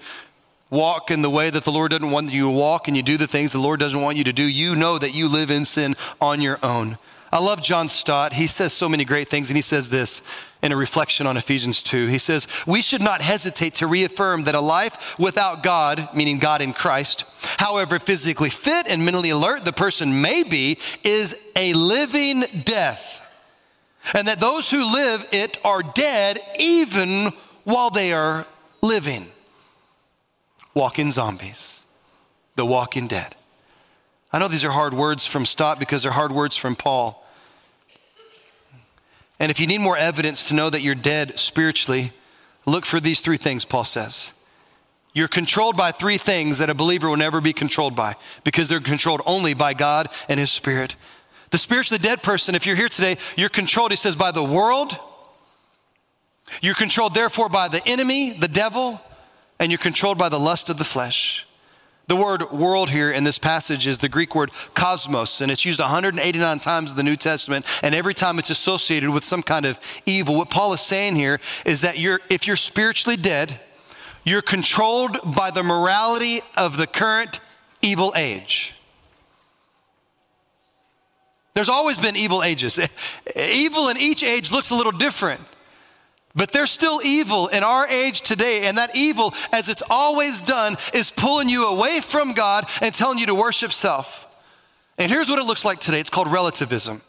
walk 0.70 1.12
in 1.12 1.22
the 1.22 1.30
way 1.30 1.50
that 1.50 1.64
the 1.64 1.72
Lord 1.72 1.92
doesn't 1.92 2.12
want 2.12 2.32
you 2.32 2.44
to 2.44 2.50
walk 2.50 2.88
and 2.88 2.96
you 2.96 3.04
do 3.04 3.18
the 3.18 3.28
things 3.28 3.52
the 3.52 3.60
Lord 3.60 3.80
doesn't 3.80 4.02
want 4.02 4.18
you 4.18 4.24
to 4.24 4.34
do. 4.34 4.44
You 4.44 4.76
know 4.76 4.98
that 4.98 5.14
you 5.14 5.28
live 5.28 5.52
in 5.52 5.66
sin 5.66 5.96
on 6.22 6.42
your 6.42 6.60
own. 6.64 6.98
I 7.32 7.40
love 7.40 7.62
John 7.62 7.90
Stott. 7.90 8.34
He 8.34 8.48
says 8.48 8.74
so 8.74 8.88
many 8.88 9.06
great 9.06 9.28
things, 9.28 9.50
and 9.50 9.58
he 9.58 9.62
says 9.62 9.90
this 9.90 10.22
in 10.64 10.72
a 10.72 10.78
reflection 10.78 11.28
on 11.28 11.36
Ephesians 11.36 11.84
2. 11.84 12.08
He 12.08 12.18
says, 12.18 12.48
We 12.66 12.82
should 12.82 13.02
not 13.02 13.22
hesitate 13.22 13.76
to 13.76 13.88
reaffirm 13.88 14.46
that 14.46 14.56
a 14.56 14.62
life 14.62 15.20
without 15.20 15.62
God, 15.62 16.08
meaning 16.16 16.40
God 16.40 16.62
in 16.62 16.72
Christ, 16.72 17.26
however 17.60 18.00
physically 18.00 18.50
fit 18.50 18.88
and 18.88 19.04
mentally 19.04 19.30
alert 19.30 19.66
the 19.66 19.74
person 19.74 20.22
may 20.22 20.44
be, 20.44 20.80
is 21.04 21.38
a 21.58 21.74
living 21.74 22.46
death. 22.64 23.20
And 24.14 24.28
that 24.28 24.40
those 24.40 24.72
who 24.72 24.84
live 24.84 25.28
it 25.34 25.60
are 25.66 25.84
dead 25.84 26.40
even 26.58 27.34
while 27.66 27.90
they 27.90 28.14
are 28.14 28.48
living. 28.82 29.28
Walking 30.74 31.12
zombies, 31.12 31.82
the 32.56 32.66
walking 32.66 33.08
dead. 33.08 33.36
I 34.32 34.40
know 34.40 34.48
these 34.48 34.64
are 34.64 34.72
hard 34.72 34.94
words 34.94 35.28
from 35.28 35.46
Stott 35.46 35.78
because 35.78 36.04
they're 36.04 36.12
hard 36.12 36.32
words 36.32 36.56
from 36.56 36.76
Paul. 36.76 37.23
And 39.40 39.52
if 39.52 39.60
you 39.60 39.68
need 39.68 39.80
more 39.80 39.98
evidence 39.98 40.48
to 40.48 40.54
know 40.54 40.70
that 40.70 40.82
you're 40.82 40.96
dead 40.96 41.38
spiritually, 41.38 42.12
look 42.66 42.86
for 42.86 43.00
these 43.00 43.20
three 43.20 43.38
things, 43.38 43.66
Paul 43.66 43.86
says. 43.86 44.32
You're 45.14 45.28
controlled 45.28 45.78
by 45.78 45.92
three 45.92 46.18
things 46.18 46.58
that 46.58 46.70
a 46.70 46.74
believer 46.74 47.10
will 47.10 47.18
never 47.18 47.40
be 47.40 47.54
controlled 47.54 47.96
by 47.96 48.16
because 48.44 48.68
they're 48.68 48.80
controlled 48.80 49.22
only 49.26 49.54
by 49.54 49.74
God 49.74 50.10
and 50.28 50.40
His 50.40 50.52
Spirit. 50.52 50.96
The 51.52 51.60
spiritually 51.60 52.02
dead 52.02 52.24
person, 52.24 52.56
if 52.56 52.66
you're 52.66 52.76
here 52.76 52.90
today, 52.90 53.18
you're 53.38 53.50
controlled, 53.50 53.92
he 53.92 53.96
says, 53.96 54.16
by 54.16 54.32
the 54.32 54.44
world. 54.44 54.98
You're 56.62 56.74
controlled, 56.74 57.14
therefore, 57.14 57.48
by 57.48 57.68
the 57.68 57.88
enemy, 57.88 58.32
the 58.32 58.48
devil, 58.48 59.00
and 59.60 59.72
you're 59.72 59.78
controlled 59.78 60.18
by 60.18 60.30
the 60.30 60.40
lust 60.40 60.70
of 60.70 60.78
the 60.78 60.84
flesh. 60.84 61.46
The 62.08 62.16
word 62.18 62.52
world 62.52 62.90
here 62.90 63.12
in 63.12 63.24
this 63.24 63.40
passage 63.40 63.88
is 63.88 64.00
the 64.00 64.10
Greek 64.10 64.36
word 64.36 64.52
cosmos, 64.74 65.40
and 65.40 65.50
it's 65.50 65.64
used 65.64 65.80
189 65.80 66.60
times 66.60 66.92
in 66.92 66.98
the 66.98 67.04
New 67.04 67.16
Testament, 67.16 67.66
and 67.82 67.96
every 67.96 68.14
time 68.14 68.40
it's 68.40 68.50
associated 68.50 69.10
with 69.10 69.24
some 69.24 69.42
kind 69.42 69.66
of 69.66 69.80
evil. 70.06 70.36
What 70.36 70.50
Paul 70.50 70.74
is 70.74 70.82
saying 70.82 71.16
here 71.16 71.40
is 71.66 71.82
that 71.82 71.98
you're, 71.98 72.20
if 72.30 72.46
you're 72.46 72.58
spiritually 72.58 73.16
dead, 73.16 73.58
you're 74.26 74.42
controlled 74.42 75.18
by 75.24 75.50
the 75.50 75.64
morality 75.64 76.42
of 76.58 76.78
the 76.78 76.88
current 76.88 77.40
evil 77.82 78.12
age. 78.16 78.76
There's 81.54 81.70
always 81.70 81.98
been 81.98 82.16
evil 82.16 82.44
ages. 82.44 82.80
Evil 83.36 83.90
in 83.90 83.98
each 83.98 84.24
age 84.24 84.52
looks 84.52 84.72
a 84.72 84.76
little 84.76 84.92
different. 84.92 85.42
But 86.36 86.52
there's 86.52 86.72
still 86.72 87.00
evil 87.04 87.48
in 87.48 87.64
our 87.64 87.88
age 87.88 88.22
today, 88.22 88.66
and 88.68 88.78
that 88.78 88.96
evil, 88.96 89.34
as 89.52 89.70
it's 89.70 89.84
always 89.90 90.42
done, 90.42 90.78
is 90.94 91.12
pulling 91.12 91.48
you 91.48 91.68
away 91.68 92.00
from 92.00 92.34
God 92.34 92.66
and 92.82 92.94
telling 92.94 93.20
you 93.20 93.28
to 93.28 93.36
worship 93.36 93.72
self. 93.72 94.26
And 94.98 95.12
here's 95.12 95.30
what 95.30 95.38
it 95.40 95.46
looks 95.46 95.64
like 95.64 95.80
today 95.80 96.00
it's 96.00 96.10
called 96.10 96.32
relativism. 96.32 97.02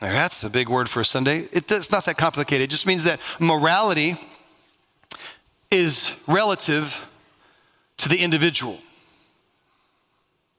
Now, 0.00 0.12
that's 0.12 0.42
a 0.42 0.50
big 0.50 0.68
word 0.68 0.88
for 0.88 1.00
a 1.00 1.04
Sunday. 1.04 1.46
it's 1.52 1.92
not 1.92 2.06
that 2.06 2.16
complicated. 2.16 2.64
It 2.64 2.70
just 2.70 2.86
means 2.86 3.04
that 3.04 3.20
morality 3.38 4.16
is 5.70 6.12
relative 6.26 7.08
to 7.98 8.08
the 8.08 8.18
individual. 8.18 8.78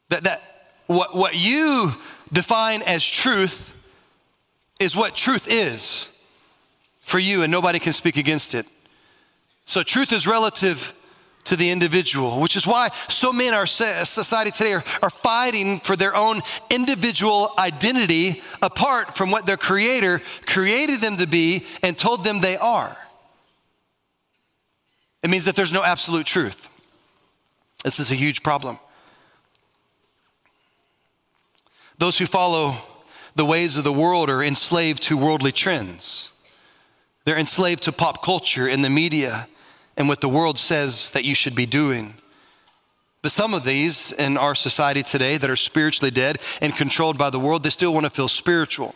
That, 0.09 0.23
that 0.23 0.41
what, 0.87 1.13
what 1.13 1.35
you 1.35 1.91
define 2.31 2.83
as 2.83 3.05
truth 3.05 3.71
is 4.79 4.95
what 4.95 5.15
truth 5.15 5.47
is 5.49 6.09
for 7.03 7.19
you, 7.19 7.43
and 7.43 7.51
nobody 7.51 7.79
can 7.79 7.93
speak 7.93 8.17
against 8.17 8.55
it. 8.55 8.65
So, 9.65 9.83
truth 9.83 10.11
is 10.11 10.25
relative 10.25 10.93
to 11.45 11.55
the 11.55 11.69
individual, 11.69 12.39
which 12.39 12.55
is 12.55 12.65
why 12.65 12.89
so 13.09 13.33
many 13.33 13.49
in 13.49 13.53
our 13.53 13.67
society 13.67 14.49
today 14.49 14.73
are, 14.73 14.83
are 15.01 15.09
fighting 15.09 15.79
for 15.79 15.95
their 15.95 16.15
own 16.15 16.41
individual 16.69 17.51
identity 17.57 18.41
apart 18.61 19.15
from 19.15 19.29
what 19.29 19.45
their 19.45 19.57
creator 19.57 20.21
created 20.45 21.01
them 21.01 21.17
to 21.17 21.27
be 21.27 21.65
and 21.81 21.97
told 21.97 22.23
them 22.23 22.39
they 22.39 22.57
are. 22.57 22.97
It 25.21 25.29
means 25.29 25.45
that 25.45 25.55
there's 25.55 25.73
no 25.73 25.83
absolute 25.83 26.25
truth. 26.25 26.69
This 27.83 27.99
is 27.99 28.11
a 28.11 28.15
huge 28.15 28.43
problem. 28.43 28.79
Those 31.97 32.17
who 32.17 32.25
follow 32.25 32.75
the 33.35 33.45
ways 33.45 33.77
of 33.77 33.83
the 33.83 33.93
world 33.93 34.29
are 34.29 34.43
enslaved 34.43 35.03
to 35.03 35.17
worldly 35.17 35.51
trends. 35.51 36.32
They're 37.25 37.37
enslaved 37.37 37.83
to 37.83 37.91
pop 37.91 38.23
culture 38.23 38.67
and 38.67 38.83
the 38.83 38.89
media 38.89 39.47
and 39.95 40.07
what 40.07 40.21
the 40.21 40.29
world 40.29 40.57
says 40.57 41.09
that 41.11 41.23
you 41.23 41.35
should 41.35 41.55
be 41.55 41.65
doing. 41.65 42.15
But 43.21 43.31
some 43.31 43.53
of 43.53 43.63
these 43.63 44.11
in 44.11 44.37
our 44.37 44.53
society 44.53 45.01
today 45.01 45.37
that 45.37 45.49
are 45.49 45.55
spiritually 45.55 46.11
dead 46.11 46.39
and 46.61 46.75
controlled 46.75 47.17
by 47.17 47.29
the 47.29 47.39
world, 47.39 47.63
they 47.63 47.69
still 47.69 47.93
want 47.93 48.05
to 48.05 48.09
feel 48.09 48.27
spiritual. 48.27 48.95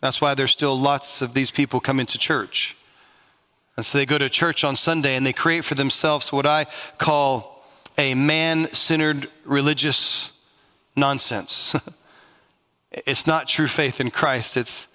That's 0.00 0.20
why 0.20 0.34
there's 0.34 0.50
still 0.50 0.78
lots 0.78 1.22
of 1.22 1.34
these 1.34 1.50
people 1.50 1.78
coming 1.78 2.06
to 2.06 2.18
church. 2.18 2.76
And 3.76 3.86
so 3.86 3.98
they 3.98 4.06
go 4.06 4.18
to 4.18 4.28
church 4.28 4.64
on 4.64 4.74
Sunday 4.74 5.14
and 5.14 5.24
they 5.24 5.32
create 5.32 5.64
for 5.64 5.76
themselves 5.76 6.32
what 6.32 6.46
I 6.46 6.66
call 6.98 7.64
a 7.96 8.14
man 8.14 8.72
centered 8.72 9.30
religious 9.44 10.32
nonsense. 10.96 11.76
it's 12.90 13.26
not 13.26 13.46
true 13.46 13.68
faith 13.68 14.00
in 14.00 14.10
Christ, 14.10 14.56
it's 14.56 14.88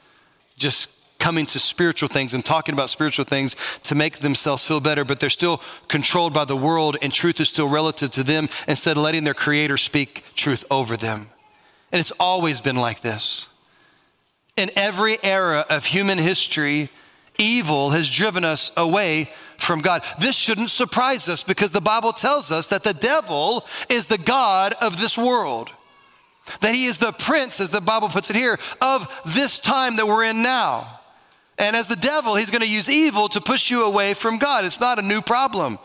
just 0.58 0.90
coming 1.24 1.46
to 1.46 1.58
spiritual 1.58 2.10
things 2.10 2.34
and 2.34 2.44
talking 2.44 2.74
about 2.74 2.90
spiritual 2.90 3.24
things 3.24 3.56
to 3.82 3.96
make 3.96 4.20
themselves 4.20 4.66
feel 4.66 4.82
better, 4.82 5.06
but 5.06 5.22
they're 5.22 5.30
still 5.30 5.62
controlled 5.88 6.34
by 6.34 6.44
the 6.44 6.58
world 6.58 6.98
and 7.02 7.14
truth 7.14 7.40
is 7.40 7.48
still 7.48 7.70
relative 7.70 8.12
to 8.12 8.24
them 8.24 8.50
instead 8.68 8.98
of 8.98 9.04
letting 9.04 9.24
their 9.24 9.34
creator 9.34 9.78
speak 9.78 10.26
truth 10.36 10.66
over 10.70 10.98
them. 10.98 11.30
And 11.94 12.02
it's 12.02 12.12
always 12.20 12.60
been 12.60 12.76
like 12.76 13.00
this. 13.00 13.48
In 14.58 14.70
every 14.76 15.18
era 15.24 15.66
of 15.70 15.86
human 15.86 16.18
history, 16.18 16.90
evil 17.38 17.92
has 17.92 18.10
driven 18.10 18.44
us 18.44 18.74
away 18.76 19.32
from 19.58 19.80
God. 19.80 20.04
This 20.20 20.36
shouldn't 20.36 20.72
surprise 20.72 21.30
us 21.30 21.42
because 21.42 21.72
the 21.72 21.80
Bible 21.80 22.12
tells 22.12 22.52
us 22.52 22.66
that 22.66 22.84
the 22.84 22.94
devil 22.94 23.66
is 23.90 24.08
the 24.08 24.18
God 24.18 24.74
of 24.82 25.00
this 25.00 25.18
world. 25.18 25.72
That 26.60 26.76
he 26.76 26.88
is 26.88 26.98
the 26.98 27.14
prince, 27.14 27.62
as 27.62 27.70
the 27.70 27.80
Bible 27.80 28.10
puts 28.10 28.30
it 28.30 28.36
here, 28.36 28.60
of 28.82 29.08
this 29.26 29.58
time 29.58 29.96
that 29.96 30.06
we're 30.06 30.26
in 30.26 30.44
now. 30.44 31.00
And 31.58 31.76
as 31.76 31.88
the 31.88 31.96
devil, 31.96 32.36
he's 32.36 32.52
going 32.52 32.62
to 32.62 32.68
use 32.68 32.90
evil 32.90 33.30
to 33.30 33.42
push 33.42 33.70
you 33.70 33.84
away 33.84 34.14
from 34.14 34.38
God. 34.38 34.66
It's 34.66 34.80
not 34.80 35.00
a 35.00 35.04
new 35.04 35.22
problem, 35.22 35.80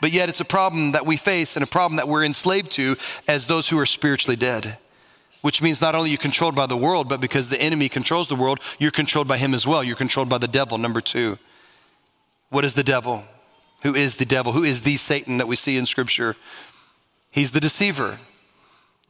but 0.00 0.12
yet 0.12 0.28
it's 0.28 0.40
a 0.40 0.44
problem 0.44 0.92
that 0.92 1.06
we 1.06 1.16
face 1.16 1.56
and 1.56 1.62
a 1.62 1.66
problem 1.66 1.96
that 1.96 2.08
we're 2.08 2.24
enslaved 2.24 2.70
to 2.72 2.96
as 3.26 3.46
those 3.46 3.68
who 3.68 3.78
are 3.78 3.86
spiritually 3.86 4.36
dead. 4.36 4.78
Which 5.40 5.62
means 5.62 5.80
not 5.80 5.94
only 5.94 6.10
you're 6.10 6.18
controlled 6.18 6.56
by 6.56 6.66
the 6.66 6.76
world, 6.76 7.08
but 7.08 7.20
because 7.20 7.48
the 7.48 7.60
enemy 7.60 7.88
controls 7.88 8.28
the 8.28 8.36
world, 8.36 8.60
you're 8.78 8.90
controlled 8.90 9.28
by 9.28 9.38
him 9.38 9.54
as 9.54 9.66
well. 9.66 9.84
You're 9.84 9.96
controlled 9.96 10.28
by 10.28 10.38
the 10.38 10.48
devil, 10.48 10.78
number 10.78 11.00
two. 11.00 11.38
What 12.50 12.64
is 12.64 12.74
the 12.74 12.82
devil? 12.82 13.24
Who 13.82 13.94
is 13.94 14.16
the 14.16 14.24
devil? 14.24 14.52
Who 14.52 14.64
is 14.64 14.82
the 14.82 14.96
Satan 14.96 15.38
that 15.38 15.46
we 15.46 15.54
see 15.54 15.76
in 15.76 15.86
Scripture? 15.86 16.36
He's 17.30 17.52
the 17.52 17.60
deceiver. 17.60 18.18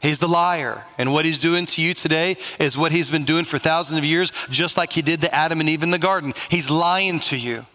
He's 0.01 0.19
the 0.19 0.29
liar. 0.29 0.85
And 0.97 1.13
what 1.13 1.25
he's 1.25 1.41
doing 1.41 1.67
to 1.67 1.83
you 1.83 1.93
today 1.93 2.37
is 2.61 2.79
what 2.79 2.93
he's 2.93 3.11
been 3.11 3.25
doing 3.25 3.45
for 3.45 3.59
thousands 3.59 3.99
of 3.99 4.05
years, 4.05 4.33
just 4.49 4.77
like 4.77 4.93
he 4.93 5.03
did 5.03 5.23
to 5.23 5.35
Adam 5.35 5.61
and 5.61 5.69
Eve 5.69 5.83
in 5.83 5.91
the 5.91 5.99
garden. 5.99 6.35
He's 6.49 6.71
lying 6.71 7.21
to 7.21 7.37
you. 7.37 7.67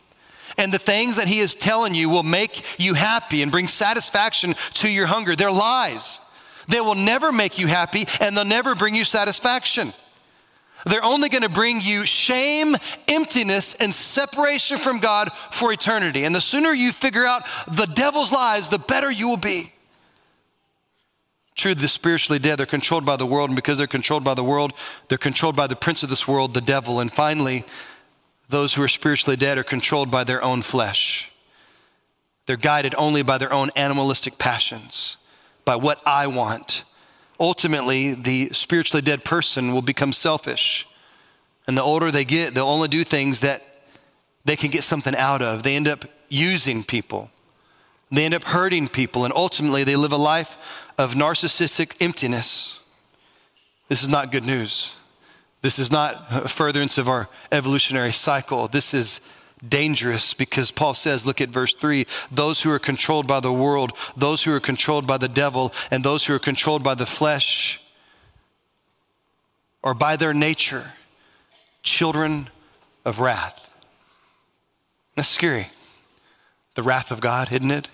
And 0.58 0.72
the 0.72 0.80
things 0.80 1.18
that 1.18 1.28
he 1.28 1.40
is 1.40 1.56
telling 1.56 1.96
you 1.96 2.10
will 2.10 2.24
make 2.24 2.80
you 2.80 2.94
happy 2.94 3.42
and 3.42 3.52
bring 3.52 3.68
satisfaction 3.68 4.56
to 4.76 4.90
your 4.90 5.08
hunger. 5.08 5.36
They're 5.36 5.52
lies. 5.52 6.20
They 6.68 6.80
will 6.80 6.96
never 6.96 7.32
make 7.32 7.58
you 7.60 7.68
happy 7.68 8.06
and 8.20 8.38
they'll 8.38 8.46
never 8.46 8.76
bring 8.76 8.96
you 8.96 9.04
satisfaction. 9.04 9.94
They're 10.86 11.04
only 11.04 11.30
going 11.30 11.44
to 11.44 11.50
bring 11.50 11.80
you 11.82 12.06
shame, 12.06 12.76
emptiness, 13.08 13.76
and 13.76 13.94
separation 13.94 14.78
from 14.78 15.00
God 15.00 15.32
for 15.52 15.72
eternity. 15.72 16.26
And 16.26 16.36
the 16.36 16.42
sooner 16.42 16.72
you 16.72 16.92
figure 16.92 17.26
out 17.26 17.44
the 17.68 17.86
devil's 17.86 18.32
lies, 18.32 18.70
the 18.70 18.80
better 18.80 19.10
you 19.10 19.30
will 19.30 19.38
be. 19.38 19.72
True, 21.56 21.76
the 21.76 21.88
spiritually 21.88 22.40
dead, 22.40 22.58
they're 22.58 22.66
controlled 22.66 23.06
by 23.06 23.16
the 23.16 23.26
world, 23.26 23.50
and 23.50 23.56
because 23.56 23.78
they're 23.78 23.88
controlled 23.88 24.24
by 24.24 24.34
the 24.34 24.44
world, 24.44 24.74
they're 25.08 25.18
controlled 25.18 25.56
by 25.56 25.68
the 25.68 25.76
prince 25.76 26.02
of 26.02 26.10
this 26.10 26.28
world, 26.28 26.54
the 26.54 26.62
devil. 26.62 27.00
And 27.00 27.12
finally, 27.12 27.64
those 28.50 28.74
who 28.74 28.84
are 28.84 28.88
spiritually 28.88 29.36
dead 29.36 29.58
are 29.58 29.64
controlled 29.64 30.10
by 30.10 30.24
their 30.24 30.44
own 30.44 30.62
flesh. 30.62 31.32
They're 32.46 32.58
guided 32.58 32.96
only 32.98 33.22
by 33.22 33.38
their 33.38 33.54
own 33.54 33.70
animalistic 33.76 34.38
passions, 34.38 35.18
by 35.64 35.76
what 35.76 36.02
I 36.06 36.28
want. 36.28 36.84
Ultimately, 37.40 38.14
the 38.14 38.50
spiritually 38.50 39.02
dead 39.02 39.24
person 39.24 39.74
will 39.74 39.82
become 39.82 40.12
selfish. 40.12 40.88
And 41.68 41.78
the 41.78 41.84
older 41.84 42.12
they 42.12 42.26
get, 42.26 42.54
they'll 42.54 42.66
only 42.68 42.90
do 42.90 43.04
things 43.04 43.40
that 43.42 43.64
they 44.44 44.56
can 44.56 44.72
get 44.72 44.84
something 44.84 45.16
out 45.16 45.42
of. 45.42 45.64
They 45.64 45.76
end 45.76 45.88
up 45.88 46.06
using 46.30 46.84
people, 46.84 47.32
they 48.18 48.26
end 48.26 48.34
up 48.34 48.44
hurting 48.44 48.88
people, 48.88 49.26
and 49.26 49.34
ultimately, 49.36 49.84
they 49.84 49.96
live 49.96 50.12
a 50.12 50.18
life 50.18 50.58
of 50.98 51.14
narcissistic 51.14 51.96
emptiness. 52.00 52.80
This 53.90 54.04
is 54.04 54.10
not 54.10 54.32
good 54.32 54.46
news. 54.46 54.96
This 55.62 55.80
is 55.80 55.92
not 55.92 56.26
a 56.30 56.48
furtherance 56.48 56.98
of 56.98 57.08
our 57.08 57.30
evolutionary 57.52 58.12
cycle. 58.12 58.68
This 58.68 58.94
is 58.94 59.22
dangerous 59.68 60.34
because 60.34 60.72
Paul 60.72 60.94
says, 60.94 61.26
look 61.26 61.40
at 61.40 61.50
verse 61.50 61.74
3 61.74 62.06
those 62.32 62.62
who 62.62 62.70
are 62.70 62.80
controlled 62.80 63.28
by 63.28 63.40
the 63.40 63.54
world, 63.54 63.94
those 64.18 64.44
who 64.44 64.54
are 64.54 64.60
controlled 64.60 65.08
by 65.08 65.18
the 65.18 65.30
devil, 65.30 65.74
and 65.90 66.04
those 66.04 66.26
who 66.26 66.36
are 66.36 66.40
controlled 66.40 66.84
by 66.84 66.96
the 66.96 67.06
flesh 67.06 67.82
are 69.84 69.94
by 69.94 70.16
their 70.16 70.34
nature 70.34 70.94
children 71.82 72.50
of 73.06 73.20
wrath. 73.20 73.72
That's 75.16 75.30
scary. 75.30 75.70
The 76.76 76.84
wrath 76.84 77.12
of 77.12 77.22
God, 77.22 77.52
isn't 77.52 77.72
it? 77.72 77.90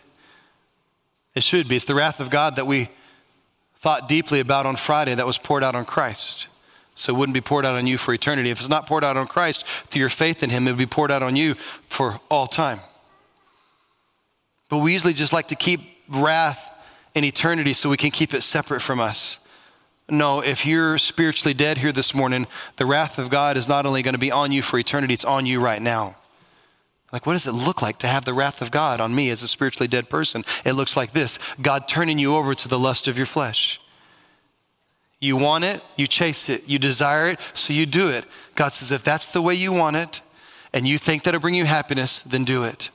It 1.40 1.44
should 1.44 1.70
be. 1.70 1.78
It's 1.78 1.86
the 1.86 1.96
wrath 1.96 2.20
of 2.20 2.30
God 2.30 2.58
that 2.58 2.68
we 2.68 2.90
thought 3.78 4.10
deeply 4.10 4.42
about 4.42 4.66
on 4.66 4.76
Friday 4.76 5.16
that 5.16 5.26
was 5.26 5.38
poured 5.38 5.64
out 5.64 5.74
on 5.74 5.86
Christ. 5.86 6.48
So 6.96 7.16
it 7.16 7.18
wouldn't 7.18 7.34
be 7.34 7.40
poured 7.40 7.66
out 7.66 7.78
on 7.78 7.88
you 7.88 7.98
for 7.98 8.14
eternity. 8.14 8.50
If 8.50 8.60
it's 8.60 8.68
not 8.68 8.88
poured 8.88 9.06
out 9.06 9.16
on 9.16 9.26
Christ 9.26 9.66
through 9.66 10.02
your 10.02 10.10
faith 10.10 10.44
in 10.44 10.50
Him, 10.50 10.68
it 10.68 10.72
would 10.72 10.78
be 10.78 10.86
poured 10.86 11.12
out 11.12 11.24
on 11.24 11.38
you 11.38 11.54
for 11.54 12.20
all 12.30 12.46
time. 12.46 12.82
But 14.68 14.80
we 14.80 14.92
usually 14.92 15.14
just 15.14 15.32
like 15.32 15.48
to 15.48 15.56
keep 15.56 15.80
wrath 16.10 16.74
in 17.16 17.24
eternity 17.24 17.74
so 17.74 17.90
we 17.90 17.96
can 17.96 18.12
keep 18.12 18.34
it 18.34 18.42
separate 18.42 18.82
from 18.82 19.00
us. 19.00 19.40
No, 20.10 20.42
if 20.42 20.66
you're 20.66 20.98
spiritually 20.98 21.54
dead 21.54 21.78
here 21.78 21.94
this 21.94 22.14
morning, 22.14 22.48
the 22.76 22.86
wrath 22.86 23.18
of 23.18 23.30
God 23.30 23.56
is 23.56 23.70
not 23.70 23.86
only 23.86 24.04
going 24.04 24.12
to 24.14 24.20
be 24.20 24.30
on 24.30 24.52
you 24.52 24.62
for 24.62 24.78
eternity, 24.78 25.14
it's 25.14 25.24
on 25.24 25.46
you 25.46 25.62
right 25.62 25.82
now. 25.82 26.18
Like, 27.12 27.26
what 27.26 27.34
does 27.34 27.48
it 27.48 27.54
look 27.54 27.82
like 27.82 27.98
to 28.00 28.08
have 28.08 28.26
the 28.26 28.34
wrath 28.34 28.62
of 28.62 28.72
God 28.72 29.02
on 29.02 29.16
me 29.16 29.30
as 29.30 29.42
a 29.42 29.48
spiritually 29.48 29.88
dead 29.88 30.10
person? 30.10 30.46
It 30.64 30.74
looks 30.74 30.96
like 30.96 31.12
this 31.12 31.40
God 31.62 31.88
turning 31.88 32.20
you 32.20 32.36
over 32.36 32.54
to 32.54 32.68
the 32.68 32.80
lust 32.80 33.08
of 33.08 33.18
your 33.18 33.26
flesh. 33.26 33.82
You 35.20 35.36
want 35.36 35.66
it, 35.66 35.84
you 35.98 36.08
chase 36.08 36.50
it. 36.50 36.68
You 36.68 36.80
desire 36.80 37.28
it, 37.28 37.40
so 37.54 37.74
you 37.74 37.86
do 37.86 38.10
it. 38.10 38.26
God 38.56 38.70
says, 38.70 38.92
if 38.92 39.04
that's 39.04 39.32
the 39.32 39.42
way 39.42 39.54
you 39.54 39.74
want 39.74 39.98
it, 39.98 40.22
and 40.74 40.88
you 40.88 40.98
think 40.98 41.24
that'll 41.24 41.42
bring 41.42 41.56
you 41.56 41.66
happiness, 41.66 42.22
then 42.22 42.46
do 42.46 42.64
it. 42.64 42.90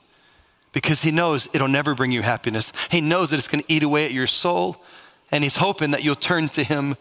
Because 0.71 1.03
He 1.03 1.11
knows 1.11 1.47
it'll 1.53 1.67
never 1.67 1.93
bring 1.93 2.11
you 2.11 2.21
happiness. 2.21 2.73
He 2.89 3.01
knows 3.01 3.29
that 3.29 3.37
it's 3.37 3.47
going 3.47 3.63
to 3.63 3.71
eat 3.71 3.83
away 3.83 4.05
at 4.05 4.11
your 4.11 4.27
soul, 4.27 4.83
and 5.29 5.43
He's 5.43 5.57
hoping 5.57 5.91
that 5.91 6.03
you'll 6.03 6.15
turn 6.15 6.49
to 6.49 6.63
Him 6.63 6.95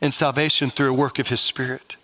in 0.00 0.12
salvation 0.12 0.70
through 0.70 0.90
a 0.90 0.94
work 0.94 1.18
of 1.18 1.28
His 1.28 1.40
Spirit. 1.40 1.96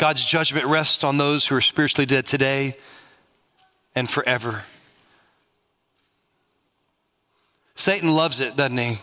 God's 0.00 0.24
judgment 0.24 0.64
rests 0.64 1.04
on 1.04 1.18
those 1.18 1.46
who 1.46 1.56
are 1.56 1.60
spiritually 1.60 2.06
dead 2.06 2.24
today 2.24 2.74
and 3.94 4.08
forever. 4.08 4.62
Satan 7.74 8.08
loves 8.08 8.40
it, 8.40 8.56
doesn't 8.56 8.78
he? 8.78 8.96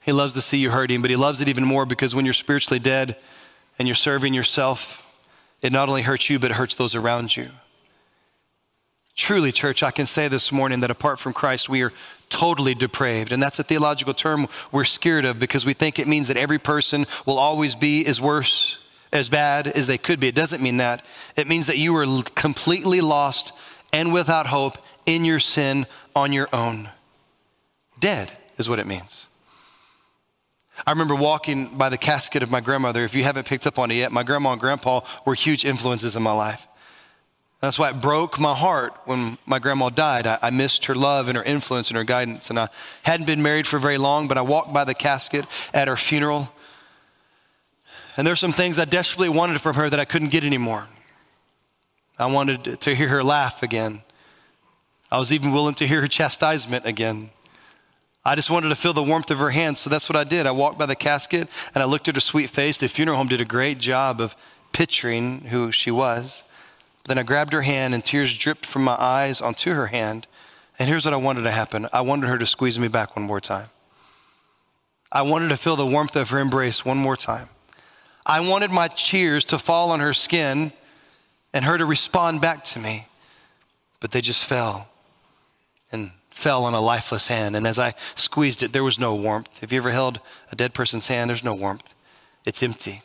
He 0.00 0.12
loves 0.12 0.34
to 0.34 0.40
see 0.40 0.58
you 0.58 0.70
hurting, 0.70 1.00
but 1.00 1.10
he 1.10 1.16
loves 1.16 1.40
it 1.40 1.48
even 1.48 1.64
more 1.64 1.84
because 1.84 2.14
when 2.14 2.24
you're 2.24 2.32
spiritually 2.32 2.78
dead 2.78 3.16
and 3.76 3.88
you're 3.88 3.96
serving 3.96 4.32
yourself, 4.32 5.04
it 5.62 5.72
not 5.72 5.88
only 5.88 6.02
hurts 6.02 6.30
you, 6.30 6.38
but 6.38 6.52
it 6.52 6.54
hurts 6.54 6.76
those 6.76 6.94
around 6.94 7.36
you. 7.36 7.48
Truly, 9.16 9.50
church, 9.50 9.82
I 9.82 9.90
can 9.90 10.06
say 10.06 10.28
this 10.28 10.52
morning 10.52 10.78
that 10.78 10.92
apart 10.92 11.18
from 11.18 11.32
Christ, 11.32 11.68
we 11.68 11.82
are 11.82 11.92
totally 12.28 12.76
depraved. 12.76 13.32
And 13.32 13.42
that's 13.42 13.58
a 13.58 13.64
theological 13.64 14.14
term 14.14 14.46
we're 14.70 14.84
scared 14.84 15.24
of 15.24 15.40
because 15.40 15.66
we 15.66 15.72
think 15.72 15.98
it 15.98 16.06
means 16.06 16.28
that 16.28 16.36
every 16.36 16.60
person 16.60 17.06
will 17.26 17.40
always 17.40 17.74
be 17.74 18.06
as 18.06 18.20
worse 18.20 18.76
as 19.12 19.28
bad 19.28 19.66
as 19.66 19.86
they 19.86 19.98
could 19.98 20.20
be. 20.20 20.28
It 20.28 20.34
doesn't 20.34 20.62
mean 20.62 20.78
that. 20.78 21.04
It 21.36 21.48
means 21.48 21.66
that 21.66 21.78
you 21.78 21.92
were 21.92 22.22
completely 22.34 23.00
lost 23.00 23.52
and 23.92 24.12
without 24.12 24.46
hope 24.46 24.78
in 25.06 25.24
your 25.24 25.40
sin 25.40 25.86
on 26.14 26.32
your 26.32 26.48
own. 26.52 26.88
Dead 27.98 28.30
is 28.56 28.68
what 28.68 28.78
it 28.78 28.86
means. 28.86 29.28
I 30.86 30.92
remember 30.92 31.14
walking 31.14 31.76
by 31.76 31.88
the 31.88 31.98
casket 31.98 32.42
of 32.42 32.50
my 32.50 32.60
grandmother. 32.60 33.04
If 33.04 33.14
you 33.14 33.22
haven't 33.22 33.46
picked 33.46 33.66
up 33.66 33.78
on 33.78 33.90
it 33.90 33.96
yet, 33.96 34.12
my 34.12 34.22
grandma 34.22 34.52
and 34.52 34.60
grandpa 34.60 35.00
were 35.26 35.34
huge 35.34 35.64
influences 35.64 36.16
in 36.16 36.22
my 36.22 36.32
life. 36.32 36.66
That's 37.60 37.78
why 37.78 37.90
it 37.90 38.00
broke 38.00 38.40
my 38.40 38.54
heart 38.54 38.94
when 39.04 39.36
my 39.44 39.58
grandma 39.58 39.90
died. 39.90 40.26
I, 40.26 40.38
I, 40.40 40.48
missed 40.48 40.86
her 40.86 40.94
love 40.94 41.28
and 41.28 41.36
her 41.36 41.44
influence 41.44 41.90
and 41.90 41.98
her 41.98 42.04
guidance. 42.04 42.48
And 42.48 42.58
I 42.58 42.68
hadn't 43.02 43.26
been 43.26 43.42
married 43.42 43.66
for 43.66 43.78
very 43.78 43.98
long, 43.98 44.28
but 44.28 44.38
I 44.38 44.42
walked 44.42 44.72
by 44.72 44.84
the 44.84 44.94
casket 44.94 45.44
at 45.74 45.86
her 45.86 45.96
funeral 45.96 46.50
and 48.20 48.26
there's 48.26 48.38
some 48.38 48.52
things 48.52 48.78
I 48.78 48.84
desperately 48.84 49.30
wanted 49.30 49.62
from 49.62 49.76
her 49.76 49.88
that 49.88 49.98
I 49.98 50.04
couldn't 50.04 50.28
get 50.28 50.44
anymore. 50.44 50.86
I 52.18 52.26
wanted 52.26 52.78
to 52.82 52.94
hear 52.94 53.08
her 53.08 53.24
laugh 53.24 53.62
again. 53.62 54.02
I 55.10 55.18
was 55.18 55.32
even 55.32 55.52
willing 55.52 55.72
to 55.76 55.86
hear 55.86 56.02
her 56.02 56.06
chastisement 56.06 56.84
again. 56.84 57.30
I 58.22 58.34
just 58.34 58.50
wanted 58.50 58.68
to 58.68 58.74
feel 58.74 58.92
the 58.92 59.02
warmth 59.02 59.30
of 59.30 59.38
her 59.38 59.48
hands, 59.48 59.80
so 59.80 59.88
that's 59.88 60.06
what 60.06 60.16
I 60.16 60.24
did. 60.24 60.44
I 60.44 60.50
walked 60.50 60.78
by 60.78 60.84
the 60.84 60.94
casket 60.94 61.48
and 61.74 61.82
I 61.82 61.86
looked 61.86 62.08
at 62.08 62.14
her 62.14 62.20
sweet 62.20 62.50
face. 62.50 62.76
The 62.76 62.90
funeral 62.90 63.16
home 63.16 63.28
did 63.28 63.40
a 63.40 63.46
great 63.46 63.78
job 63.78 64.20
of 64.20 64.36
picturing 64.72 65.46
who 65.46 65.72
she 65.72 65.90
was. 65.90 66.42
Then 67.06 67.16
I 67.16 67.22
grabbed 67.22 67.54
her 67.54 67.62
hand 67.62 67.94
and 67.94 68.04
tears 68.04 68.36
dripped 68.36 68.66
from 68.66 68.84
my 68.84 68.96
eyes 69.00 69.40
onto 69.40 69.72
her 69.72 69.86
hand. 69.86 70.26
And 70.78 70.90
here's 70.90 71.06
what 71.06 71.14
I 71.14 71.16
wanted 71.16 71.44
to 71.44 71.52
happen 71.52 71.88
I 71.90 72.02
wanted 72.02 72.26
her 72.26 72.36
to 72.36 72.44
squeeze 72.44 72.78
me 72.78 72.88
back 72.88 73.16
one 73.16 73.24
more 73.24 73.40
time. 73.40 73.70
I 75.10 75.22
wanted 75.22 75.48
to 75.48 75.56
feel 75.56 75.74
the 75.74 75.86
warmth 75.86 76.16
of 76.16 76.28
her 76.28 76.38
embrace 76.38 76.84
one 76.84 76.98
more 76.98 77.16
time. 77.16 77.48
I 78.26 78.40
wanted 78.40 78.70
my 78.70 78.88
tears 78.88 79.44
to 79.46 79.58
fall 79.58 79.90
on 79.90 80.00
her 80.00 80.12
skin 80.12 80.72
and 81.52 81.64
her 81.64 81.78
to 81.78 81.84
respond 81.84 82.40
back 82.40 82.64
to 82.64 82.78
me, 82.78 83.08
but 83.98 84.10
they 84.12 84.20
just 84.20 84.44
fell 84.44 84.88
and 85.90 86.12
fell 86.30 86.64
on 86.64 86.74
a 86.74 86.80
lifeless 86.80 87.28
hand. 87.28 87.56
And 87.56 87.66
as 87.66 87.78
I 87.78 87.94
squeezed 88.14 88.62
it, 88.62 88.72
there 88.72 88.84
was 88.84 88.98
no 88.98 89.14
warmth. 89.14 89.60
Have 89.60 89.72
you 89.72 89.78
ever 89.78 89.90
held 89.90 90.20
a 90.52 90.56
dead 90.56 90.74
person's 90.74 91.08
hand? 91.08 91.30
There's 91.30 91.44
no 91.44 91.54
warmth, 91.54 91.94
it's 92.44 92.62
empty. 92.62 93.02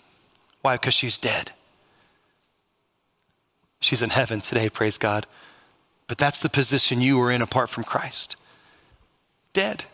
Why? 0.62 0.76
Because 0.76 0.94
she's 0.94 1.18
dead. 1.18 1.52
She's 3.80 4.02
in 4.02 4.10
heaven 4.10 4.42
today, 4.42 4.70
praise 4.70 4.98
God. 4.98 5.28
But 6.08 6.18
that's 6.18 6.40
the 6.40 6.50
position 6.50 7.02
you 7.02 7.18
were 7.18 7.32
in 7.32 7.42
apart 7.42 7.70
from 7.70 7.84
Christ. 7.84 8.36
Dead. 9.54 9.86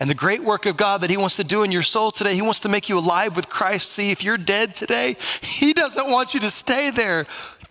And 0.00 0.10
the 0.10 0.14
great 0.14 0.42
work 0.42 0.66
of 0.66 0.76
God 0.76 1.00
that 1.02 1.10
He 1.10 1.16
wants 1.16 1.36
to 1.36 1.44
do 1.44 1.62
in 1.62 1.70
your 1.70 1.82
soul 1.82 2.10
today, 2.10 2.34
He 2.34 2.42
wants 2.42 2.60
to 2.60 2.68
make 2.68 2.88
you 2.88 2.98
alive 2.98 3.36
with 3.36 3.48
Christ. 3.48 3.92
See, 3.92 4.10
if 4.10 4.24
you're 4.24 4.38
dead 4.38 4.74
today, 4.74 5.16
He 5.40 5.72
doesn't 5.72 6.10
want 6.10 6.34
you 6.34 6.40
to 6.40 6.50
stay 6.50 6.90
there. 6.90 7.26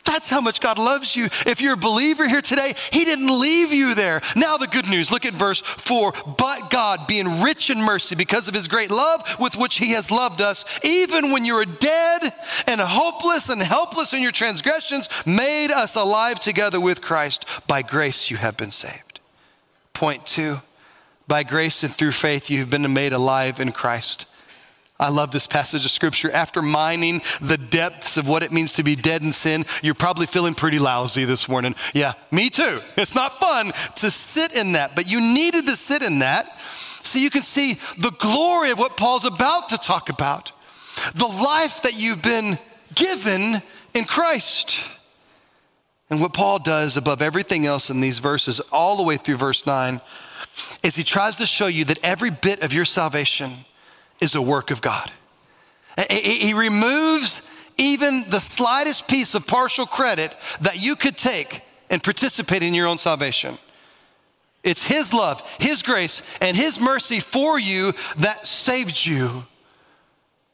That's 0.06 0.30
how 0.30 0.42
much 0.42 0.60
God 0.60 0.78
loves 0.78 1.16
you. 1.16 1.26
If 1.46 1.62
you're 1.62 1.74
a 1.74 1.78
believer 1.78 2.28
here 2.28 2.42
today, 2.42 2.76
He 2.92 3.06
didn't 3.06 3.40
leave 3.40 3.72
you 3.72 3.96
there. 3.96 4.22
Now, 4.36 4.58
the 4.58 4.68
good 4.68 4.88
news 4.90 5.12
look 5.12 5.26
at 5.26 5.34
verse 5.34 5.62
4. 5.62 6.14
But 6.38 6.70
God, 6.70 7.08
being 7.08 7.42
rich 7.42 7.70
in 7.70 7.82
mercy 7.82 8.16
because 8.16 8.48
of 8.48 8.54
His 8.54 8.68
great 8.68 8.92
love 8.92 9.24
with 9.40 9.56
which 9.56 9.78
He 9.78 9.92
has 9.92 10.12
loved 10.12 10.42
us, 10.42 10.66
even 10.84 11.32
when 11.32 11.46
you 11.46 11.56
were 11.56 11.66
dead 11.66 12.34
and 12.68 12.82
hopeless 12.82 13.50
and 13.50 13.62
helpless 13.62 14.14
in 14.14 14.22
your 14.22 14.32
transgressions, 14.32 15.08
made 15.26 15.72
us 15.72 15.96
alive 15.96 16.40
together 16.40 16.80
with 16.80 17.02
Christ. 17.02 17.46
By 17.68 17.82
grace, 17.82 18.30
you 18.30 18.38
have 18.38 18.58
been 18.58 18.72
saved. 18.72 19.20
Point 19.94 20.26
two 20.26 20.60
by 21.34 21.42
grace 21.42 21.82
and 21.82 21.92
through 21.92 22.12
faith, 22.12 22.52
you've 22.52 22.70
been 22.70 22.94
made 22.94 23.12
alive 23.12 23.60
in 23.60 23.72
Christ. 23.72 24.28
I 25.00 25.10
love 25.10 25.32
this 25.32 25.48
passage 25.48 25.84
of 25.84 25.90
scripture. 25.90 26.30
After 26.30 26.62
mining 26.62 27.24
the 27.42 27.58
depths 27.58 28.18
of 28.18 28.28
what 28.28 28.44
it 28.44 28.52
means 28.52 28.74
to 28.74 28.84
be 28.84 28.96
dead 28.96 29.24
in 29.24 29.34
sin, 29.34 29.66
you're 29.82 29.96
probably 29.96 30.28
feeling 30.28 30.54
pretty 30.54 30.78
lousy 30.78 31.26
this 31.26 31.50
morning. 31.50 31.74
Yeah, 31.92 32.14
me 32.30 32.52
too. 32.52 32.82
It's 32.98 33.16
not 33.16 33.40
fun 33.40 33.74
to 33.96 34.12
sit 34.12 34.54
in 34.54 34.74
that, 34.74 34.96
but 34.96 35.10
you 35.10 35.20
needed 35.22 35.66
to 35.66 35.76
sit 35.76 36.04
in 36.04 36.20
that 36.20 36.56
so 37.02 37.18
you 37.18 37.32
can 37.32 37.42
see 37.42 37.80
the 37.98 38.12
glory 38.20 38.70
of 38.70 38.78
what 38.78 38.96
Paul's 38.96 39.26
about 39.26 39.70
to 39.70 39.80
talk 39.80 40.10
about 40.10 40.52
the 41.16 41.26
life 41.26 41.82
that 41.82 42.00
you've 42.00 42.22
been 42.22 42.60
given 42.94 43.60
in 43.96 44.06
Christ. 44.06 44.88
And 46.12 46.22
what 46.22 46.34
Paul 46.34 46.60
does 46.60 46.96
above 46.96 47.24
everything 47.24 47.66
else 47.66 47.90
in 47.90 48.02
these 48.02 48.20
verses, 48.20 48.60
all 48.72 48.98
the 48.98 49.04
way 49.04 49.18
through 49.18 49.38
verse 49.38 49.66
9, 49.66 50.00
is 50.82 50.96
he 50.96 51.04
tries 51.04 51.36
to 51.38 51.46
show 51.46 51.68
you 51.68 51.86
that 51.86 52.00
every 52.04 52.30
bit 52.30 52.62
of 52.62 52.74
your 52.74 52.86
salvation 52.86 53.66
is 54.20 54.36
a 54.36 54.42
work 54.42 54.72
of 54.72 54.82
God. 54.82 55.12
He 56.10 56.54
removes 56.54 57.42
even 57.78 58.30
the 58.30 58.40
slightest 58.40 59.08
piece 59.08 59.36
of 59.36 59.48
partial 59.48 59.86
credit 59.86 60.36
that 60.62 60.82
you 60.82 60.96
could 60.96 61.18
take 61.18 61.62
and 61.90 62.04
participate 62.04 62.64
in 62.64 62.74
your 62.74 62.88
own 62.88 62.98
salvation. 62.98 63.58
It's 64.64 64.84
His 64.84 65.14
love, 65.14 65.42
His 65.60 65.84
grace, 65.84 66.22
and 66.42 66.56
His 66.56 66.80
mercy 66.80 67.20
for 67.20 67.60
you 67.60 67.94
that 68.18 68.48
saved 68.48 69.06
you. 69.06 69.46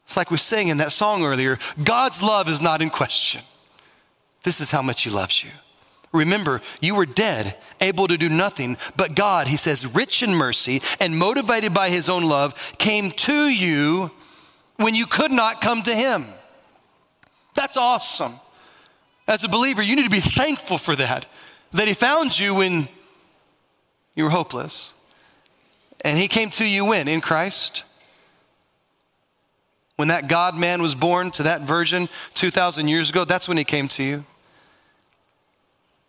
It's 0.04 0.16
like 0.16 0.30
we 0.30 0.38
sang 0.38 0.68
in 0.68 0.78
that 0.78 0.92
song 0.92 1.24
earlier 1.24 1.58
God's 1.82 2.20
love 2.20 2.48
is 2.48 2.60
not 2.60 2.82
in 2.82 2.90
question. 2.90 3.42
This 4.42 4.60
is 4.60 4.70
how 4.70 4.82
much 4.82 5.02
He 5.02 5.10
loves 5.10 5.44
you. 5.44 5.50
Remember, 6.12 6.60
you 6.80 6.96
were 6.96 7.06
dead, 7.06 7.56
able 7.80 8.08
to 8.08 8.18
do 8.18 8.28
nothing, 8.28 8.76
but 8.96 9.14
God, 9.14 9.46
he 9.46 9.56
says, 9.56 9.86
rich 9.86 10.22
in 10.22 10.34
mercy 10.34 10.82
and 10.98 11.16
motivated 11.16 11.72
by 11.72 11.88
his 11.88 12.08
own 12.08 12.24
love, 12.24 12.74
came 12.78 13.12
to 13.12 13.48
you 13.48 14.10
when 14.76 14.94
you 14.94 15.06
could 15.06 15.30
not 15.30 15.60
come 15.60 15.82
to 15.82 15.94
him. 15.94 16.26
That's 17.54 17.76
awesome. 17.76 18.34
As 19.28 19.44
a 19.44 19.48
believer, 19.48 19.82
you 19.82 19.94
need 19.94 20.04
to 20.04 20.10
be 20.10 20.20
thankful 20.20 20.78
for 20.78 20.96
that, 20.96 21.26
that 21.72 21.86
he 21.86 21.94
found 21.94 22.36
you 22.36 22.56
when 22.56 22.88
you 24.16 24.24
were 24.24 24.30
hopeless. 24.30 24.94
And 26.00 26.18
he 26.18 26.26
came 26.26 26.50
to 26.50 26.66
you 26.66 26.86
when? 26.86 27.06
In 27.06 27.20
Christ? 27.20 27.84
When 29.94 30.08
that 30.08 30.28
God 30.28 30.56
man 30.56 30.82
was 30.82 30.94
born 30.96 31.30
to 31.32 31.44
that 31.44 31.60
virgin 31.60 32.08
2,000 32.34 32.88
years 32.88 33.10
ago, 33.10 33.24
that's 33.24 33.46
when 33.46 33.58
he 33.58 33.64
came 33.64 33.86
to 33.88 34.02
you. 34.02 34.24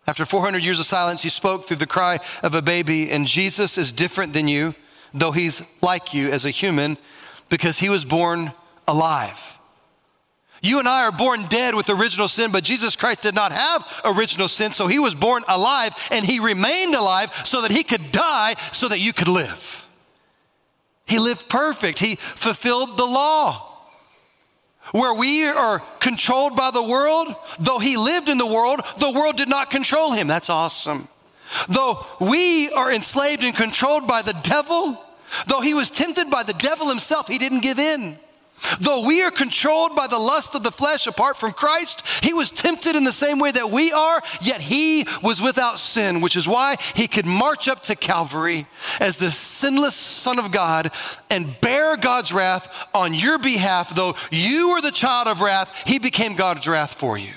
After 0.06 0.24
400 0.24 0.64
years 0.64 0.80
of 0.80 0.86
silence, 0.86 1.22
he 1.22 1.28
spoke 1.28 1.66
through 1.66 1.76
the 1.76 1.86
cry 1.86 2.18
of 2.42 2.54
a 2.54 2.62
baby, 2.62 3.10
and 3.10 3.26
Jesus 3.26 3.78
is 3.78 3.92
different 3.92 4.32
than 4.32 4.48
you, 4.48 4.74
though 5.14 5.32
he's 5.32 5.62
like 5.80 6.12
you 6.12 6.30
as 6.30 6.44
a 6.44 6.50
human, 6.50 6.98
because 7.48 7.78
he 7.78 7.88
was 7.88 8.04
born 8.04 8.52
alive. 8.88 9.58
You 10.60 10.78
and 10.78 10.88
I 10.88 11.04
are 11.04 11.12
born 11.12 11.46
dead 11.46 11.74
with 11.74 11.90
original 11.90 12.28
sin, 12.28 12.52
but 12.52 12.64
Jesus 12.64 12.94
Christ 12.94 13.22
did 13.22 13.34
not 13.34 13.52
have 13.52 13.84
original 14.04 14.48
sin, 14.48 14.72
so 14.72 14.86
he 14.86 15.00
was 15.00 15.14
born 15.14 15.42
alive 15.48 15.92
and 16.10 16.24
he 16.24 16.38
remained 16.38 16.94
alive 16.94 17.32
so 17.44 17.62
that 17.62 17.72
he 17.72 17.82
could 17.82 18.12
die 18.12 18.54
so 18.70 18.88
that 18.88 19.00
you 19.00 19.12
could 19.12 19.26
live. 19.26 19.88
He 21.04 21.18
lived 21.18 21.48
perfect, 21.48 21.98
he 21.98 22.14
fulfilled 22.14 22.96
the 22.96 23.04
law 23.04 23.71
where 24.90 25.14
we 25.14 25.44
are 25.44 25.80
controlled 26.00 26.56
by 26.56 26.70
the 26.70 26.82
world, 26.82 27.34
though 27.58 27.78
he 27.78 27.96
lived 27.96 28.28
in 28.28 28.38
the 28.38 28.46
world, 28.46 28.80
the 28.98 29.10
world 29.10 29.36
did 29.36 29.48
not 29.48 29.70
control 29.70 30.12
him. 30.12 30.26
That's 30.26 30.50
awesome. 30.50 31.08
Though 31.68 32.04
we 32.20 32.70
are 32.70 32.90
enslaved 32.90 33.42
and 33.42 33.54
controlled 33.54 34.06
by 34.06 34.22
the 34.22 34.34
devil, 34.42 35.02
though 35.46 35.60
he 35.60 35.74
was 35.74 35.90
tempted 35.90 36.30
by 36.30 36.42
the 36.42 36.54
devil 36.54 36.88
himself, 36.88 37.28
he 37.28 37.38
didn't 37.38 37.60
give 37.60 37.78
in. 37.78 38.18
Though 38.80 39.06
we 39.06 39.22
are 39.22 39.30
controlled 39.30 39.96
by 39.96 40.06
the 40.06 40.18
lust 40.18 40.54
of 40.54 40.62
the 40.62 40.70
flesh 40.70 41.06
apart 41.06 41.36
from 41.36 41.52
Christ, 41.52 42.02
he 42.22 42.32
was 42.32 42.50
tempted 42.50 42.96
in 42.96 43.04
the 43.04 43.12
same 43.12 43.38
way 43.38 43.50
that 43.52 43.70
we 43.70 43.92
are, 43.92 44.22
yet 44.40 44.60
he 44.60 45.06
was 45.22 45.40
without 45.40 45.78
sin, 45.78 46.20
which 46.20 46.36
is 46.36 46.48
why 46.48 46.76
he 46.94 47.08
could 47.08 47.26
march 47.26 47.68
up 47.68 47.82
to 47.84 47.96
Calvary 47.96 48.66
as 49.00 49.16
the 49.16 49.30
sinless 49.30 49.96
Son 49.96 50.38
of 50.38 50.52
God 50.52 50.90
and 51.30 51.60
bear 51.60 51.96
God's 51.96 52.32
wrath 52.32 52.88
on 52.94 53.14
your 53.14 53.38
behalf. 53.38 53.94
Though 53.94 54.14
you 54.30 54.70
were 54.70 54.80
the 54.80 54.90
child 54.90 55.28
of 55.28 55.40
wrath, 55.40 55.82
he 55.86 55.98
became 55.98 56.36
God's 56.36 56.66
wrath 56.66 56.94
for 56.94 57.18
you. 57.18 57.34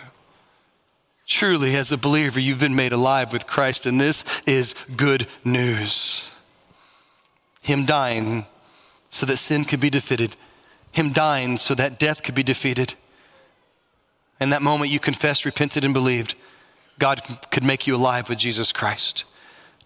Truly, 1.27 1.75
as 1.75 1.91
a 1.91 1.97
believer, 1.97 2.39
you've 2.39 2.59
been 2.59 2.75
made 2.75 2.93
alive 2.93 3.33
with 3.33 3.47
Christ, 3.47 3.88
and 3.88 3.99
this 3.99 4.23
is 4.45 4.75
good 4.95 5.27
news. 5.43 6.29
Him 7.61 7.85
dying 7.85 8.45
so 9.09 9.25
that 9.25 9.38
sin 9.38 9.65
could 9.65 9.79
be 9.79 9.89
defeated 9.89 10.35
him 10.95 11.12
dying 11.12 11.58
so 11.58 11.75
that 11.75 11.99
death 11.99 12.23
could 12.23 12.36
be 12.36 12.43
defeated. 12.43 12.93
In 14.39 14.49
that 14.51 14.62
moment, 14.62 14.91
you 14.91 14.99
confessed, 14.99 15.43
repented, 15.43 15.84
and 15.84 15.93
believed 15.93 16.36
God 16.97 17.21
could 17.51 17.65
make 17.65 17.86
you 17.86 17.95
alive 17.95 18.29
with 18.29 18.38
Jesus 18.38 18.71
Christ. 18.71 19.25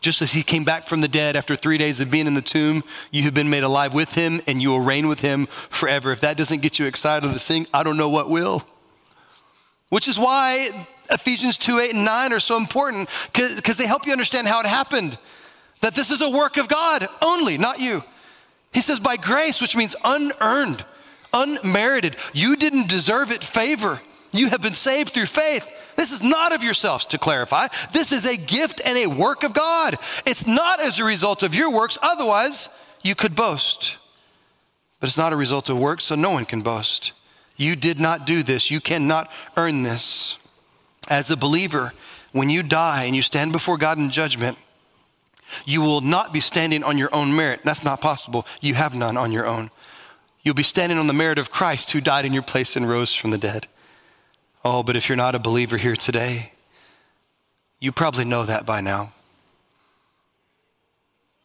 Just 0.02 0.22
as 0.22 0.34
he 0.34 0.44
came 0.44 0.64
back 0.64 0.86
from 0.86 1.02
the 1.02 1.08
dead 1.08 1.36
after 1.36 1.56
three 1.56 1.80
days 1.80 2.00
of 2.00 2.12
being 2.12 2.28
in 2.28 2.36
the 2.36 2.42
tomb, 2.42 2.84
you 3.12 3.24
have 3.24 3.34
been 3.34 3.50
made 3.50 3.64
alive 3.64 3.94
with 3.94 4.14
him 4.14 4.40
and 4.46 4.62
you 4.62 4.70
will 4.70 4.80
reign 4.80 5.08
with 5.08 5.22
him 5.22 5.48
forever. 5.48 6.12
If 6.12 6.22
that 6.22 6.38
doesn't 6.38 6.62
get 6.62 6.78
you 6.78 6.86
excited 6.86 7.34
to 7.34 7.40
sing, 7.40 7.66
I 7.74 7.82
don't 7.82 7.98
know 7.98 8.10
what 8.10 8.30
will. 8.30 8.64
Which 9.90 10.08
is 10.08 10.20
why 10.20 10.86
Ephesians 11.10 11.58
2 11.58 11.80
8 11.80 11.96
and 11.96 12.06
9 12.06 12.34
are 12.34 12.40
so 12.40 12.56
important 12.56 13.10
because 13.34 13.78
they 13.78 13.88
help 13.88 14.06
you 14.06 14.12
understand 14.12 14.48
how 14.48 14.60
it 14.60 14.68
happened. 14.68 15.18
That 15.82 15.96
this 15.96 16.12
is 16.12 16.22
a 16.22 16.30
work 16.30 16.58
of 16.58 16.68
God 16.68 17.10
only, 17.24 17.58
not 17.58 17.80
you. 17.80 18.04
He 18.72 18.82
says, 18.82 19.00
by 19.00 19.18
grace, 19.18 19.60
which 19.62 19.76
means 19.76 19.96
unearned 20.06 20.86
unmerited. 21.34 22.16
You 22.34 22.56
didn't 22.56 22.90
deserve 22.90 23.32
it 23.32 23.44
favor. 23.44 24.02
You 24.32 24.50
have 24.50 24.62
been 24.62 24.74
saved 24.74 25.10
through 25.10 25.26
faith. 25.26 25.68
This 25.96 26.12
is 26.12 26.24
not 26.24 26.54
of 26.54 26.64
yourselves, 26.64 27.06
to 27.08 27.18
clarify. 27.18 27.68
This 27.92 28.12
is 28.12 28.26
a 28.26 28.38
gift 28.38 28.82
and 28.86 28.98
a 28.98 29.08
work 29.08 29.44
of 29.44 29.54
God. 29.54 29.98
It's 30.26 30.48
not 30.48 30.80
as 30.80 31.00
a 31.00 31.04
result 31.04 31.44
of 31.44 31.54
your 31.54 31.72
works, 31.72 31.98
otherwise, 32.02 32.70
you 33.04 33.16
could 33.16 33.36
boast. 33.36 33.98
But 35.00 35.08
it's 35.08 35.18
not 35.18 35.34
a 35.34 35.38
result 35.38 35.70
of 35.70 35.78
works, 35.78 36.06
so 36.06 36.16
no 36.16 36.32
one 36.32 36.46
can 36.46 36.62
boast. 36.62 37.12
You 37.58 37.76
did 37.76 38.00
not 38.00 38.26
do 38.26 38.44
this, 38.44 38.72
you 38.72 38.80
cannot 38.80 39.30
earn 39.58 39.84
this. 39.84 40.38
As 41.10 41.32
a 41.32 41.36
believer, 41.36 41.94
when 42.32 42.50
you 42.50 42.64
die 42.64 43.04
and 43.04 43.16
you 43.16 43.22
stand 43.22 43.52
before 43.52 43.78
God 43.78 43.98
in 43.98 44.10
judgment, 44.10 44.58
you 45.66 45.82
will 45.82 46.02
not 46.02 46.32
be 46.32 46.40
standing 46.40 46.84
on 46.84 46.98
your 46.98 47.14
own 47.14 47.36
merit. 47.36 47.62
That's 47.64 47.84
not 47.84 48.02
possible. 48.02 48.46
You 48.62 48.76
have 48.76 48.96
none 48.96 49.18
on 49.18 49.32
your 49.32 49.48
own. 49.48 49.72
You'll 50.50 50.56
be 50.56 50.64
standing 50.64 50.98
on 50.98 51.06
the 51.06 51.14
merit 51.14 51.38
of 51.38 51.52
Christ 51.52 51.92
who 51.92 52.02
died 52.02 52.26
in 52.26 52.34
your 52.34 52.42
place 52.42 52.76
and 52.76 52.90
rose 52.90 53.14
from 53.14 53.30
the 53.30 53.38
dead. 53.38 53.68
Oh, 54.66 54.82
but 54.82 54.96
if 54.96 55.08
you're 55.08 55.16
not 55.16 55.36
a 55.36 55.40
believer 55.40 55.78
here 55.78 55.96
today, 55.96 56.54
you 57.80 57.92
probably 57.92 58.26
know 58.26 58.44
that 58.44 58.66
by 58.66 58.82
now. 58.82 59.14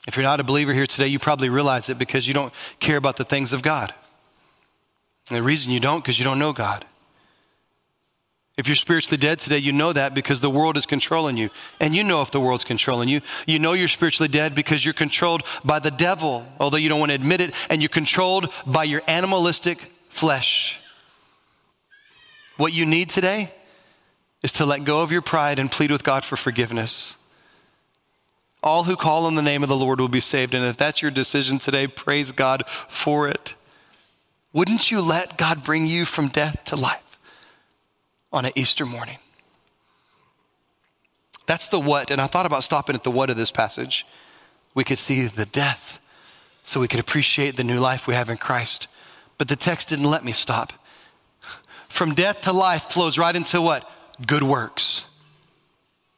If 0.08 0.16
you're 0.16 0.22
not 0.22 0.40
a 0.40 0.42
believer 0.42 0.72
here 0.72 0.86
today, 0.86 1.08
you 1.08 1.18
probably 1.18 1.50
realize 1.50 1.90
it 1.90 1.98
because 1.98 2.26
you 2.26 2.32
don't 2.32 2.50
care 2.80 2.96
about 2.96 3.18
the 3.18 3.26
things 3.26 3.52
of 3.52 3.60
God. 3.60 3.92
And 5.28 5.36
the 5.36 5.42
reason 5.42 5.70
you 5.70 5.80
don't, 5.80 6.02
because 6.02 6.18
you 6.18 6.24
don't 6.24 6.38
know 6.38 6.54
God. 6.54 6.86
If 8.56 8.68
you're 8.68 8.76
spiritually 8.76 9.16
dead 9.16 9.40
today, 9.40 9.58
you 9.58 9.72
know 9.72 9.92
that 9.92 10.14
because 10.14 10.40
the 10.40 10.50
world 10.50 10.76
is 10.76 10.86
controlling 10.86 11.36
you. 11.36 11.50
And 11.80 11.94
you 11.94 12.04
know 12.04 12.22
if 12.22 12.30
the 12.30 12.40
world's 12.40 12.62
controlling 12.62 13.08
you. 13.08 13.20
You 13.46 13.58
know 13.58 13.72
you're 13.72 13.88
spiritually 13.88 14.28
dead 14.28 14.54
because 14.54 14.84
you're 14.84 14.94
controlled 14.94 15.42
by 15.64 15.80
the 15.80 15.90
devil, 15.90 16.46
although 16.60 16.76
you 16.76 16.88
don't 16.88 17.00
want 17.00 17.10
to 17.10 17.16
admit 17.16 17.40
it, 17.40 17.52
and 17.68 17.82
you're 17.82 17.88
controlled 17.88 18.52
by 18.64 18.84
your 18.84 19.02
animalistic 19.08 19.78
flesh. 20.08 20.80
What 22.56 22.72
you 22.72 22.86
need 22.86 23.10
today 23.10 23.50
is 24.44 24.52
to 24.52 24.66
let 24.66 24.84
go 24.84 25.02
of 25.02 25.10
your 25.10 25.22
pride 25.22 25.58
and 25.58 25.70
plead 25.70 25.90
with 25.90 26.04
God 26.04 26.24
for 26.24 26.36
forgiveness. 26.36 27.16
All 28.62 28.84
who 28.84 28.94
call 28.94 29.26
on 29.26 29.34
the 29.34 29.42
name 29.42 29.64
of 29.64 29.68
the 29.68 29.76
Lord 29.76 30.00
will 30.00 30.08
be 30.08 30.20
saved. 30.20 30.54
And 30.54 30.64
if 30.64 30.76
that's 30.76 31.02
your 31.02 31.10
decision 31.10 31.58
today, 31.58 31.88
praise 31.88 32.30
God 32.30 32.68
for 32.68 33.26
it. 33.26 33.56
Wouldn't 34.52 34.92
you 34.92 35.00
let 35.00 35.36
God 35.36 35.64
bring 35.64 35.86
you 35.88 36.04
from 36.04 36.28
death 36.28 36.62
to 36.66 36.76
life? 36.76 37.03
On 38.34 38.44
an 38.44 38.52
Easter 38.54 38.84
morning. 38.84 39.18
That's 41.46 41.68
the 41.68 41.80
what. 41.80 42.10
And 42.10 42.20
I 42.20 42.26
thought 42.26 42.46
about 42.46 42.64
stopping 42.64 42.94
at 42.94 43.04
the 43.04 43.10
what 43.10 43.30
of 43.30 43.36
this 43.36 43.50
passage. 43.50 44.06
We 44.74 44.84
could 44.84 44.98
see 44.98 45.26
the 45.26 45.46
death 45.46 46.00
so 46.62 46.80
we 46.80 46.88
could 46.88 47.00
appreciate 47.00 47.56
the 47.56 47.64
new 47.64 47.78
life 47.78 48.06
we 48.06 48.14
have 48.14 48.28
in 48.28 48.36
Christ. 48.36 48.88
But 49.38 49.48
the 49.48 49.56
text 49.56 49.90
didn't 49.90 50.10
let 50.10 50.24
me 50.24 50.32
stop. 50.32 50.72
From 51.88 52.14
death 52.14 52.42
to 52.42 52.52
life 52.52 52.84
flows 52.90 53.16
right 53.16 53.34
into 53.34 53.60
what? 53.62 53.88
good 54.26 54.42
works. 54.42 55.06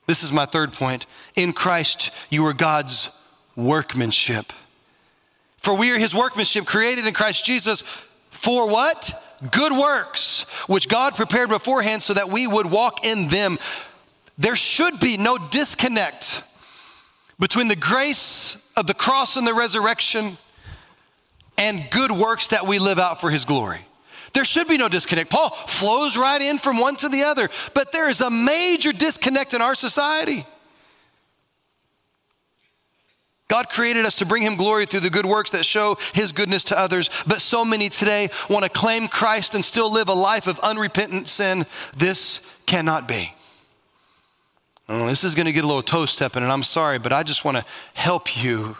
This 0.07 0.22
is 0.22 0.33
my 0.33 0.46
third 0.46 0.72
point. 0.72 1.07
In 1.35 1.52
Christ, 1.52 2.11
you 2.31 2.46
are 2.46 2.52
God's 2.52 3.11
workmanship. 3.57 4.52
For 5.59 5.74
we 5.74 5.90
are 5.90 5.98
his 5.98 6.14
workmanship 6.14 6.66
created 6.66 7.07
in 7.07 7.14
Christ 7.14 7.44
Jesus 7.44 7.83
for 8.31 8.70
what? 8.70 9.22
Good 9.51 9.72
works, 9.72 10.42
which 10.66 10.88
God 10.88 11.14
prepared 11.14 11.49
beforehand 11.49 12.03
so 12.03 12.14
that 12.14 12.31
we 12.31 12.46
would 12.46 12.66
walk 12.66 13.05
in 13.05 13.29
them. 13.29 13.59
There 14.38 14.57
should 14.57 14.99
be 15.01 15.16
no 15.16 15.38
disconnect 15.38 16.42
between 17.38 17.68
the 17.68 17.77
grace 17.77 18.57
of 18.77 18.87
the 18.87 18.94
cross 18.94 19.37
and 19.37 19.46
the 19.46 19.55
resurrection 19.55 20.38
and 21.59 21.88
good 21.90 22.12
works 22.12 22.49
that 22.49 22.66
we 22.66 22.79
live 22.79 22.99
out 22.99 23.20
for 23.20 23.31
his 23.31 23.44
glory. 23.44 23.81
There 24.33 24.44
should 24.44 24.68
be 24.68 24.77
no 24.77 24.88
disconnect. 24.88 25.31
Paul 25.31 25.51
flows 25.51 26.16
right 26.16 26.40
in 26.40 26.59
from 26.59 26.79
one 26.79 26.96
to 26.96 27.09
the 27.09 27.25
other, 27.25 27.49
but 27.72 27.92
there 27.92 28.09
is 28.09 28.20
a 28.20 28.31
major 28.31 28.92
disconnect 28.92 29.55
in 29.55 29.62
our 29.62 29.75
society. 29.75 30.46
God 33.48 33.68
created 33.68 34.04
us 34.04 34.16
to 34.16 34.26
bring 34.26 34.42
him 34.42 34.56
glory 34.56 34.87
through 34.87 35.00
the 35.00 35.11
good 35.11 35.26
works 35.26 35.50
that 35.50 35.64
show 35.64 35.96
his 36.14 36.32
goodness 36.32 36.64
to 36.64 36.78
others, 36.78 37.11
but 37.26 37.40
so 37.40 37.64
many 37.64 37.88
today 37.88 38.28
want 38.50 38.64
to 38.64 38.68
claim 38.68 39.06
Christ 39.06 39.54
and 39.54 39.64
still 39.64 39.90
live 39.92 40.09
a 40.09 40.14
life 40.14 40.48
of 40.48 40.59
unrepentant 40.61 41.28
sin. 41.28 41.64
This 41.96 42.40
cannot 42.66 43.06
be. 43.06 43.32
Oh, 44.88 45.06
this 45.06 45.24
is 45.24 45.35
going 45.35 45.46
to 45.46 45.52
get 45.52 45.64
a 45.64 45.66
little 45.66 45.82
toe 45.82 46.06
stepping, 46.06 46.42
and 46.42 46.52
I'm 46.52 46.62
sorry, 46.62 46.98
but 46.98 47.12
I 47.12 47.22
just 47.22 47.44
want 47.44 47.56
to 47.56 47.64
help 47.94 48.42
you 48.42 48.76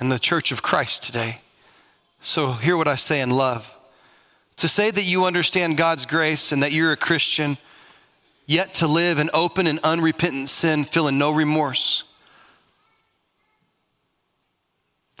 in 0.00 0.08
the 0.08 0.18
church 0.18 0.52
of 0.52 0.62
Christ 0.62 1.02
today. 1.02 1.40
So, 2.20 2.52
hear 2.52 2.76
what 2.76 2.88
I 2.88 2.96
say 2.96 3.20
in 3.20 3.30
love. 3.30 3.72
To 4.56 4.68
say 4.68 4.90
that 4.90 5.02
you 5.02 5.26
understand 5.26 5.76
God's 5.76 6.06
grace 6.06 6.52
and 6.52 6.62
that 6.62 6.72
you're 6.72 6.92
a 6.92 6.96
Christian, 6.96 7.58
yet 8.46 8.74
to 8.74 8.86
live 8.86 9.18
in 9.18 9.30
open 9.34 9.66
and 9.66 9.78
unrepentant 9.80 10.48
sin, 10.48 10.84
feeling 10.84 11.18
no 11.18 11.32
remorse, 11.32 12.04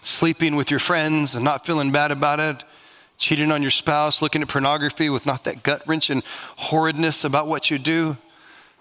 sleeping 0.04 0.54
with 0.56 0.70
your 0.70 0.80
friends 0.80 1.34
and 1.34 1.44
not 1.44 1.66
feeling 1.66 1.90
bad 1.90 2.10
about 2.10 2.40
it, 2.40 2.62
cheating 3.18 3.50
on 3.50 3.62
your 3.62 3.70
spouse, 3.70 4.20
looking 4.20 4.42
at 4.42 4.48
pornography 4.48 5.08
with 5.08 5.26
not 5.26 5.44
that 5.44 5.62
gut 5.62 5.82
wrenching 5.86 6.22
horridness 6.56 7.24
about 7.24 7.46
what 7.46 7.70
you 7.70 7.78
do, 7.78 8.16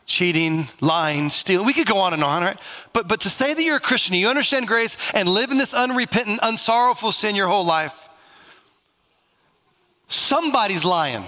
cheating, 0.05 0.67
lying, 0.81 1.29
stealing. 1.29 1.65
We 1.65 1.73
could 1.73 1.87
go 1.87 1.97
on 1.97 2.13
and 2.13 2.23
on, 2.23 2.43
right? 2.43 2.57
But, 2.91 3.07
but 3.07 3.21
to 3.21 3.29
say 3.29 3.53
that 3.53 3.63
you're 3.63 3.77
a 3.77 3.81
Christian, 3.81 4.15
you 4.15 4.27
understand 4.27 4.67
grace, 4.67 4.97
and 5.13 5.29
live 5.29 5.51
in 5.51 5.57
this 5.57 5.73
unrepentant, 5.73 6.41
unsorrowful 6.41 7.13
sin 7.13 7.35
your 7.35 7.47
whole 7.47 7.65
life, 7.65 8.09
somebody's 10.07 10.83
lying. 10.83 11.23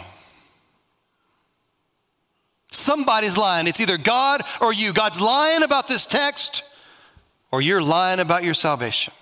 Somebody's 2.71 3.37
lying. 3.37 3.67
It's 3.67 3.79
either 3.79 3.97
God 3.97 4.43
or 4.59 4.73
you. 4.73 4.91
God's 4.91 5.21
lying 5.21 5.63
about 5.63 5.87
this 5.87 6.05
text, 6.05 6.63
or 7.51 7.61
you're 7.61 7.81
lying 7.81 8.19
about 8.19 8.43
your 8.43 8.53
salvation. 8.53 9.13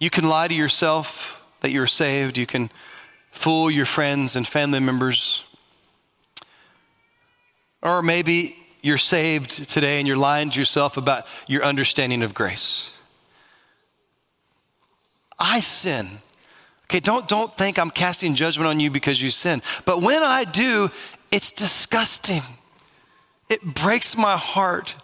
You 0.00 0.08
can 0.10 0.28
lie 0.28 0.48
to 0.48 0.54
yourself 0.54 1.42
that 1.60 1.70
you're 1.70 1.86
saved. 1.86 2.38
You 2.38 2.46
can 2.46 2.70
fool 3.30 3.70
your 3.70 3.86
friends 3.86 4.34
and 4.34 4.48
family 4.48 4.80
members. 4.80 5.44
Or 7.82 8.02
maybe 8.02 8.56
you're 8.82 8.98
saved 8.98 9.68
today 9.68 9.98
and 9.98 10.08
you're 10.08 10.16
lying 10.16 10.50
to 10.50 10.58
yourself 10.58 10.96
about 10.96 11.26
your 11.46 11.62
understanding 11.62 12.22
of 12.22 12.32
grace. 12.32 12.98
I 15.38 15.60
sin. 15.60 16.08
Okay, 16.84 17.00
don't, 17.00 17.28
don't 17.28 17.54
think 17.56 17.78
I'm 17.78 17.90
casting 17.90 18.34
judgment 18.34 18.68
on 18.68 18.80
you 18.80 18.90
because 18.90 19.20
you 19.20 19.30
sin. 19.30 19.62
But 19.84 20.02
when 20.02 20.22
I 20.22 20.44
do, 20.44 20.90
it's 21.30 21.52
disgusting. 21.52 22.42
It 23.48 23.62
breaks 23.62 24.16
my 24.16 24.36
heart. 24.36 24.94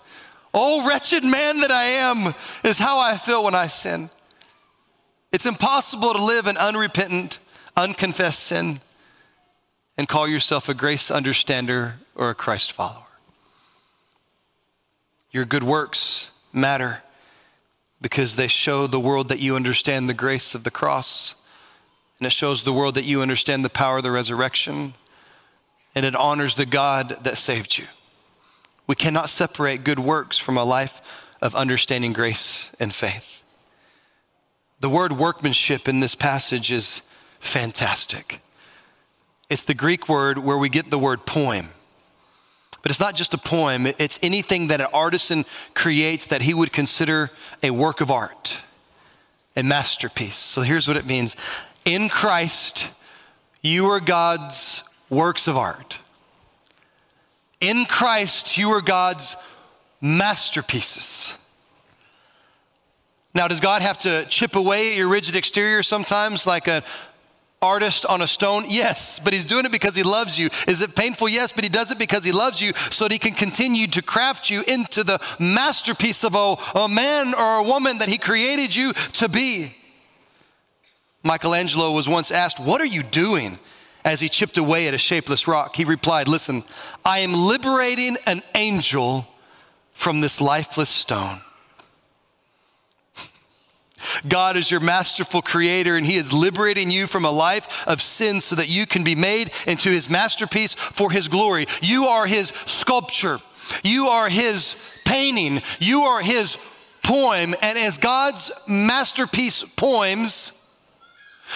Oh, 0.53 0.89
wretched 0.89 1.23
man 1.23 1.61
that 1.61 1.71
I 1.71 1.85
am, 1.85 2.35
is 2.65 2.79
how 2.79 2.99
I 2.99 3.19
feel 3.19 3.45
when 3.45 3.55
I 3.55 3.67
sin. 3.67 4.11
It's 5.37 5.45
impossible 5.45 6.15
to 6.15 6.25
live 6.25 6.47
in 6.47 6.57
unrepentant, 6.57 7.41
unconfessed 7.77 8.43
sin 8.43 8.81
and 9.99 10.09
call 10.09 10.27
yourself 10.27 10.67
a 10.67 10.73
grace 10.73 11.11
understander 11.11 11.97
or 12.15 12.31
a 12.31 12.35
Christ 12.35 12.73
follower. 12.73 13.03
Your 15.31 15.45
good 15.45 15.63
works 15.63 16.31
matter 16.55 17.03
because 18.01 18.37
they 18.37 18.49
show 18.49 18.87
the 18.87 18.99
world 18.99 19.29
that 19.29 19.39
you 19.39 19.57
understand 19.57 20.09
the 20.09 20.15
grace 20.15 20.55
of 20.55 20.65
the 20.65 20.71
cross, 20.71 21.35
and 22.19 22.27
it 22.27 22.33
shows 22.33 22.63
the 22.63 22.73
world 22.73 22.95
that 22.95 23.05
you 23.05 23.21
understand 23.21 23.63
the 23.63 23.69
power 23.69 23.99
of 23.99 24.05
the 24.05 24.11
resurrection, 24.11 24.95
and 25.95 26.07
it 26.07 26.17
honors 26.17 26.55
the 26.55 26.65
God 26.65 27.11
that 27.25 27.37
saved 27.37 27.77
you. 27.77 27.85
We 28.87 28.95
cannot 28.95 29.29
separate 29.29 29.85
good 29.85 29.99
works 29.99 30.39
from 30.39 30.57
a 30.57 30.65
life 30.65 31.27
of 31.43 31.55
understanding 31.55 32.15
grace 32.15 32.71
and 32.81 32.95
faith. 32.95 33.36
The 34.81 34.91
word 34.91 35.13
workmanship 35.13 35.89
in 35.89 36.01
this 36.01 36.15
passage 36.15 36.71
is 36.71 37.03
fantastic. 37.41 38.41
It's 39.49 39.63
the 39.63 39.75
Greek 39.75 40.09
word 40.09 40.39
where 40.39 40.59
we 40.59 40.69
get 40.69 40.91
the 40.91 40.99
word 40.99 41.25
poem. 41.25 41.69
But 42.83 42.91
it's 42.91 43.01
not 43.01 43.17
just 43.17 43.35
a 43.35 43.39
poem, 43.39 43.87
it's 43.87 44.21
anything 44.23 44.69
that 44.69 44.81
an 44.81 44.89
artisan 44.93 45.45
creates 45.75 46.27
that 46.27 46.43
he 46.43 46.55
would 46.55 46.73
consider 46.73 47.31
a 47.63 47.71
work 47.71 48.01
of 48.01 48.11
art, 48.11 48.59
a 49.57 49.63
masterpiece. 49.63 50.37
So 50.37 50.63
here's 50.63 50.87
what 50.87 50.97
it 50.97 51.07
means 51.07 51.37
In 51.85 52.09
Christ, 52.09 52.91
you 53.61 53.87
are 53.87 53.99
God's 53.99 54.85
works 55.09 55.49
of 55.49 55.57
art. 55.57 55.99
In 57.61 57.87
Christ, 57.87 58.59
you 58.59 58.71
are 58.71 58.83
God's 58.83 59.37
masterpieces. 60.01 61.35
Now, 63.37 63.49
does 63.49 63.61
God 63.61 63.83
have 63.83 63.99
to 63.99 64.25
chip 64.31 64.57
away 64.57 64.93
at 64.93 64.97
your 64.97 65.09
rigid 65.09 65.37
exterior 65.37 65.83
sometimes, 65.83 66.47
like 66.47 66.69
an 66.69 66.83
artist 67.61 68.07
on 68.07 68.23
a 68.23 68.27
stone? 68.27 68.65
Yes, 68.67 69.19
but 69.19 69.35
he's 69.35 69.45
doing 69.45 69.67
it 69.67 69.73
because 69.73 69.95
he 69.95 70.03
loves 70.03 70.39
you. 70.39 70.49
Is 70.67 70.81
it 70.81 70.97
painful? 70.97 71.29
Yes, 71.29 71.53
but 71.53 71.63
he 71.63 71.69
does 71.69 71.91
it 71.91 71.99
because 71.99 72.25
he 72.25 72.33
loves 72.33 72.63
you 72.63 72.73
so 72.91 73.05
that 73.05 73.13
he 73.13 73.19
can 73.19 73.35
continue 73.35 73.89
to 73.89 74.01
craft 74.01 74.49
you 74.49 74.63
into 74.67 75.05
the 75.05 75.21
masterpiece 75.39 76.25
of 76.25 76.35
a, 76.35 76.57
a 76.79 76.89
man 76.89 77.35
or 77.35 77.59
a 77.59 77.63
woman 77.63 77.99
that 77.99 78.09
he 78.09 78.17
created 78.17 78.75
you 78.75 78.95
to 79.13 79.29
be. 79.29 79.77
Michelangelo 81.23 81.93
was 81.93 82.09
once 82.09 82.31
asked, 82.31 82.59
What 82.59 82.81
are 82.81 82.87
you 82.87 83.03
doing? 83.03 83.59
As 84.03 84.21
he 84.21 84.31
chipped 84.31 84.57
away 84.57 84.89
at 84.89 84.95
a 84.95 84.99
shapeless 84.99 85.47
rock, 85.47 85.77
he 85.77 85.85
replied, 85.85 86.27
Listen, 86.27 86.65
I 87.05 87.19
am 87.19 87.35
liberating 87.35 88.17
an 88.25 88.43
angel 88.55 89.29
from 89.93 90.23
this 90.23 90.41
lifeless 90.41 90.89
stone. 90.89 91.43
God 94.27 94.57
is 94.57 94.71
your 94.71 94.81
masterful 94.81 95.43
creator, 95.43 95.97
and 95.97 96.07
He 96.07 96.17
is 96.17 96.33
liberating 96.33 96.91
you 96.91 97.07
from 97.07 97.25
a 97.25 97.31
life 97.31 97.87
of 97.87 98.03
sin 98.03 98.41
so 98.41 98.57
that 98.57 98.69
you 98.69 98.87
can 98.87 99.05
be 99.05 99.15
made 99.15 99.51
into 99.67 99.91
His 99.91 100.11
masterpiece 100.11 100.75
for 100.75 101.11
His 101.11 101.29
glory. 101.29 101.67
You 101.83 102.07
are 102.07 102.27
His 102.27 102.49
sculpture, 102.67 103.39
you 103.83 104.09
are 104.09 104.29
His 104.29 104.77
painting, 105.05 105.63
you 105.81 106.03
are 106.03 106.23
His 106.23 106.57
poem. 107.03 107.55
And 107.63 107.79
as 107.79 107.99
God's 107.99 108.51
masterpiece 108.67 109.63
poems, 109.77 110.53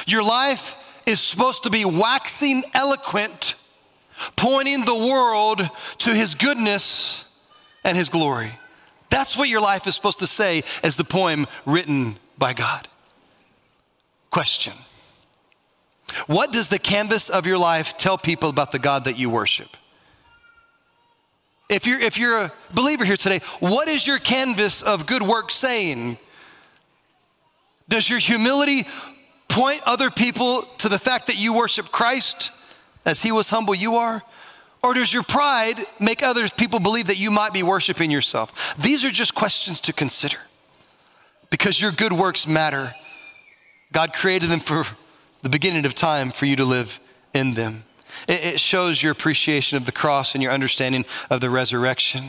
your 0.07 0.23
life 0.23 0.77
is 1.07 1.20
supposed 1.20 1.64
to 1.64 1.70
be 1.70 1.85
waxing 1.85 2.62
eloquent, 2.75 3.55
pointing 4.37 4.85
the 4.85 4.94
world 4.94 5.68
to 5.99 6.14
His 6.14 6.35
goodness 6.35 7.25
and 7.85 7.96
His 7.96 8.09
glory. 8.09 8.53
That's 9.09 9.37
what 9.37 9.49
your 9.49 9.61
life 9.61 9.88
is 9.88 9.96
supposed 9.96 10.20
to 10.20 10.27
say 10.27 10.62
as 10.85 10.94
the 10.94 11.05
poem 11.05 11.49
written 11.66 12.16
by 12.40 12.55
God. 12.55 12.88
Question 14.33 14.72
What 16.26 16.53
does 16.53 16.68
the 16.68 16.81
canvas 16.81 17.31
of 17.31 17.46
your 17.46 17.59
life 17.59 17.96
tell 17.96 18.18
people 18.18 18.48
about 18.48 18.72
the 18.72 18.81
God 18.81 19.05
that 19.05 19.16
you 19.16 19.31
worship? 19.31 19.68
If 21.68 21.87
you're, 21.87 22.00
if 22.00 22.18
you're 22.18 22.37
a 22.37 22.53
believer 22.74 23.05
here 23.05 23.16
today, 23.16 23.38
what 23.61 23.87
is 23.87 24.05
your 24.05 24.18
canvas 24.18 24.83
of 24.83 25.07
good 25.07 25.22
work 25.22 25.53
saying? 25.53 26.18
Does 27.88 28.11
your 28.11 28.18
humility 28.18 28.88
point 29.48 29.83
other 29.87 30.11
people 30.11 30.62
to 30.79 30.88
the 30.88 30.98
fact 30.98 31.29
that 31.29 31.37
you 31.37 31.53
worship 31.53 31.92
Christ 31.92 32.50
as 33.05 33.22
he 33.22 33.31
was 33.31 33.50
humble 33.50 33.74
you 33.74 33.96
are? 33.96 34.22
Or 34.83 34.94
does 34.94 35.12
your 35.12 35.22
pride 35.22 35.76
make 36.00 36.22
other 36.22 36.48
people 36.48 36.81
believe 36.81 37.07
that 37.09 37.18
you 37.18 37.31
might 37.31 37.53
be 37.53 37.62
worshiping 37.62 38.11
yourself? 38.11 38.74
These 38.76 39.05
are 39.05 39.11
just 39.11 39.35
questions 39.35 39.81
to 39.83 39.92
consider 39.92 40.38
because 41.50 41.80
your 41.80 41.92
good 41.92 42.12
works 42.12 42.46
matter. 42.46 42.94
God 43.92 44.12
created 44.12 44.48
them 44.48 44.60
for 44.60 44.84
the 45.42 45.48
beginning 45.48 45.84
of 45.84 45.94
time 45.94 46.30
for 46.30 46.46
you 46.46 46.56
to 46.56 46.64
live 46.64 47.00
in 47.34 47.54
them. 47.54 47.84
It 48.28 48.58
shows 48.58 49.02
your 49.02 49.12
appreciation 49.12 49.76
of 49.76 49.86
the 49.86 49.92
cross 49.92 50.34
and 50.34 50.42
your 50.42 50.52
understanding 50.52 51.04
of 51.28 51.40
the 51.40 51.50
resurrection. 51.50 52.24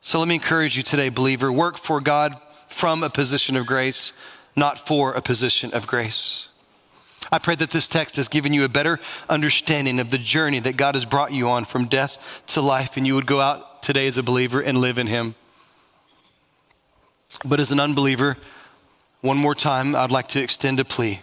So 0.00 0.18
let 0.18 0.28
me 0.28 0.34
encourage 0.34 0.76
you 0.76 0.82
today, 0.82 1.08
believer, 1.10 1.52
work 1.52 1.76
for 1.76 2.00
God 2.00 2.34
from 2.68 3.02
a 3.02 3.10
position 3.10 3.56
of 3.56 3.66
grace, 3.66 4.12
not 4.56 4.78
for 4.78 5.12
a 5.12 5.20
position 5.20 5.72
of 5.72 5.86
grace. 5.86 6.48
I 7.32 7.38
pray 7.38 7.54
that 7.56 7.70
this 7.70 7.86
text 7.86 8.16
has 8.16 8.28
given 8.28 8.52
you 8.52 8.64
a 8.64 8.68
better 8.68 8.98
understanding 9.28 10.00
of 10.00 10.10
the 10.10 10.18
journey 10.18 10.58
that 10.60 10.76
God 10.76 10.94
has 10.94 11.04
brought 11.04 11.32
you 11.32 11.48
on 11.48 11.64
from 11.64 11.86
death 11.86 12.42
to 12.48 12.60
life, 12.60 12.96
and 12.96 13.06
you 13.06 13.14
would 13.14 13.26
go 13.26 13.40
out 13.40 13.82
today 13.82 14.06
as 14.06 14.18
a 14.18 14.22
believer 14.22 14.60
and 14.60 14.78
live 14.78 14.98
in 14.98 15.06
Him. 15.06 15.34
But 17.44 17.60
as 17.60 17.72
an 17.72 17.80
unbeliever, 17.80 18.36
one 19.22 19.38
more 19.38 19.54
time, 19.54 19.94
I'd 19.94 20.10
like 20.10 20.28
to 20.28 20.42
extend 20.42 20.80
a 20.80 20.84
plea. 20.84 21.20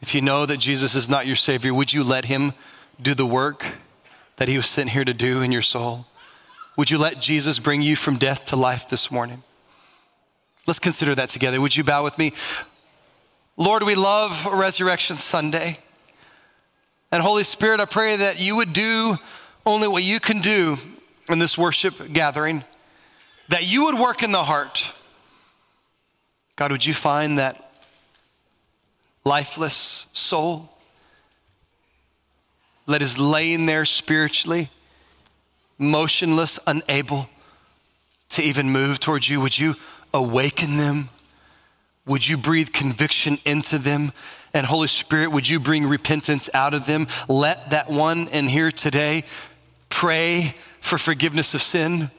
If 0.00 0.14
you 0.14 0.20
know 0.20 0.44
that 0.44 0.58
Jesus 0.58 0.94
is 0.94 1.08
not 1.08 1.26
your 1.26 1.36
Savior, 1.36 1.72
would 1.72 1.92
you 1.92 2.04
let 2.04 2.26
Him 2.26 2.52
do 3.00 3.14
the 3.14 3.26
work 3.26 3.66
that 4.36 4.48
He 4.48 4.56
was 4.56 4.66
sent 4.66 4.90
here 4.90 5.04
to 5.04 5.14
do 5.14 5.40
in 5.40 5.52
your 5.52 5.62
soul? 5.62 6.06
Would 6.76 6.90
you 6.90 6.98
let 6.98 7.20
Jesus 7.20 7.58
bring 7.58 7.82
you 7.82 7.96
from 7.96 8.18
death 8.18 8.44
to 8.46 8.56
life 8.56 8.88
this 8.88 9.10
morning? 9.10 9.42
Let's 10.66 10.78
consider 10.78 11.14
that 11.14 11.28
together. 11.28 11.60
Would 11.60 11.76
you 11.76 11.84
bow 11.84 12.04
with 12.04 12.18
me? 12.18 12.32
Lord, 13.56 13.82
we 13.84 13.94
love 13.94 14.46
Resurrection 14.46 15.18
Sunday. 15.18 15.78
And 17.12 17.22
Holy 17.22 17.44
Spirit, 17.44 17.80
I 17.80 17.84
pray 17.84 18.16
that 18.16 18.40
you 18.40 18.56
would 18.56 18.72
do 18.72 19.16
only 19.64 19.88
what 19.88 20.02
you 20.02 20.18
can 20.20 20.40
do 20.40 20.78
in 21.28 21.38
this 21.38 21.56
worship 21.56 22.12
gathering, 22.12 22.64
that 23.48 23.66
you 23.66 23.86
would 23.86 23.98
work 23.98 24.22
in 24.22 24.32
the 24.32 24.44
heart. 24.44 24.92
God, 26.56 26.72
would 26.72 26.86
you 26.86 26.94
find 26.94 27.38
that 27.38 27.72
lifeless 29.24 30.06
soul 30.12 30.70
that 32.86 33.02
is 33.02 33.18
laying 33.18 33.66
there 33.66 33.84
spiritually, 33.84 34.70
motionless, 35.78 36.58
unable 36.66 37.28
to 38.30 38.42
even 38.42 38.70
move 38.70 39.00
towards 39.00 39.28
you? 39.28 39.40
Would 39.40 39.58
you 39.58 39.74
awaken 40.12 40.76
them? 40.76 41.08
Would 42.06 42.28
you 42.28 42.36
breathe 42.36 42.72
conviction 42.72 43.38
into 43.44 43.78
them? 43.78 44.12
And 44.52 44.66
Holy 44.66 44.88
Spirit, 44.88 45.32
would 45.32 45.48
you 45.48 45.58
bring 45.58 45.86
repentance 45.86 46.50
out 46.54 46.74
of 46.74 46.86
them? 46.86 47.08
Let 47.28 47.70
that 47.70 47.90
one 47.90 48.28
in 48.28 48.46
here 48.46 48.70
today 48.70 49.24
pray 49.88 50.54
for 50.80 50.98
forgiveness 50.98 51.54
of 51.54 51.62
sin, 51.62 52.10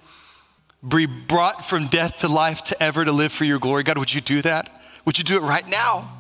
be 0.88 1.06
brought 1.06 1.66
from 1.66 1.88
death 1.88 2.18
to 2.18 2.28
life 2.28 2.64
to 2.64 2.84
ever 2.84 3.04
to 3.04 3.12
live 3.12 3.32
for 3.32 3.46
your 3.46 3.60
glory. 3.60 3.84
God, 3.84 3.98
would 3.98 4.14
you 4.14 4.22
do 4.22 4.42
that? 4.44 4.70
Would 5.06 5.18
you 5.18 5.24
do 5.24 5.38
it 5.38 5.42
right 5.42 5.68
now? 5.68 6.12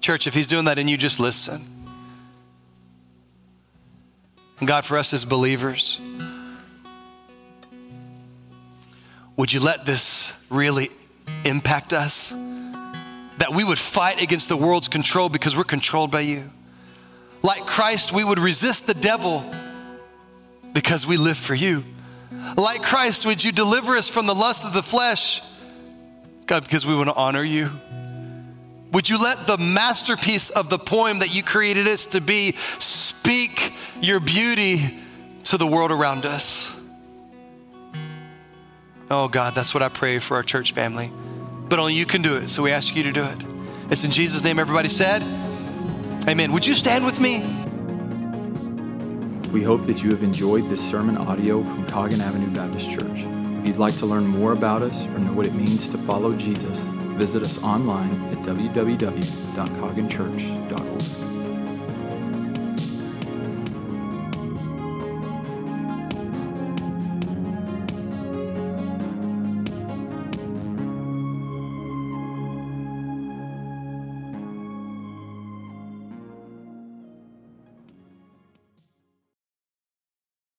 Church, 0.00 0.26
if 0.26 0.34
he's 0.34 0.46
doing 0.46 0.64
that 0.64 0.78
and 0.78 0.90
you 0.90 0.96
just 0.96 1.20
listen. 1.20 1.64
And 4.58 4.68
God, 4.68 4.84
for 4.84 4.96
us 4.96 5.12
as 5.12 5.24
believers, 5.24 6.00
would 9.36 9.52
you 9.52 9.60
let 9.60 9.86
this 9.86 10.32
really 10.50 10.90
impact 11.44 11.92
us? 11.92 12.30
That 13.38 13.52
we 13.52 13.64
would 13.64 13.78
fight 13.78 14.20
against 14.22 14.48
the 14.48 14.56
world's 14.56 14.88
control 14.88 15.28
because 15.28 15.56
we're 15.56 15.64
controlled 15.64 16.10
by 16.10 16.20
you. 16.20 16.50
Like 17.42 17.66
Christ, 17.66 18.12
we 18.12 18.22
would 18.22 18.38
resist 18.38 18.86
the 18.86 18.94
devil 18.94 19.44
because 20.72 21.06
we 21.06 21.16
live 21.16 21.38
for 21.38 21.54
you. 21.54 21.84
Like 22.56 22.82
Christ, 22.82 23.26
would 23.26 23.42
you 23.42 23.52
deliver 23.52 23.96
us 23.96 24.08
from 24.08 24.26
the 24.26 24.34
lust 24.34 24.64
of 24.64 24.74
the 24.74 24.82
flesh? 24.82 25.42
God, 26.46 26.64
because 26.64 26.86
we 26.86 26.94
want 26.94 27.08
to 27.08 27.14
honor 27.14 27.42
you. 27.42 27.70
Would 28.92 29.08
you 29.08 29.22
let 29.22 29.46
the 29.46 29.56
masterpiece 29.56 30.50
of 30.50 30.68
the 30.68 30.78
poem 30.78 31.20
that 31.20 31.34
you 31.34 31.42
created 31.42 31.88
us 31.88 32.06
to 32.06 32.20
be 32.20 32.52
speak 32.78 33.72
your 34.00 34.20
beauty 34.20 34.98
to 35.44 35.56
the 35.56 35.66
world 35.66 35.90
around 35.90 36.26
us? 36.26 36.74
Oh 39.10 39.28
God, 39.28 39.54
that's 39.54 39.72
what 39.72 39.82
I 39.82 39.88
pray 39.88 40.18
for 40.18 40.36
our 40.36 40.42
church 40.42 40.72
family. 40.72 41.10
But 41.68 41.78
only 41.78 41.94
you 41.94 42.04
can 42.04 42.20
do 42.22 42.36
it, 42.36 42.48
so 42.48 42.62
we 42.62 42.70
ask 42.70 42.94
you 42.94 43.02
to 43.04 43.12
do 43.12 43.22
it. 43.24 43.38
It's 43.90 44.04
in 44.04 44.10
Jesus' 44.10 44.44
name, 44.44 44.58
everybody 44.58 44.88
said. 44.88 45.22
Amen. 46.28 46.52
Would 46.52 46.66
you 46.66 46.74
stand 46.74 47.04
with 47.04 47.18
me? 47.18 47.61
We 49.52 49.62
hope 49.62 49.82
that 49.82 50.02
you 50.02 50.10
have 50.12 50.22
enjoyed 50.22 50.66
this 50.70 50.80
sermon 50.88 51.18
audio 51.18 51.62
from 51.62 51.84
Coggin 51.84 52.22
Avenue 52.22 52.48
Baptist 52.54 52.90
Church. 52.90 53.26
If 53.58 53.66
you'd 53.66 53.76
like 53.76 53.94
to 53.98 54.06
learn 54.06 54.26
more 54.26 54.54
about 54.54 54.80
us 54.80 55.04
or 55.08 55.18
know 55.18 55.34
what 55.34 55.44
it 55.44 55.54
means 55.54 55.90
to 55.90 55.98
follow 55.98 56.32
Jesus, 56.32 56.80
visit 57.18 57.42
us 57.42 57.62
online 57.62 58.14
at 58.32 58.38
www.cogginchurch.org. 58.38 61.21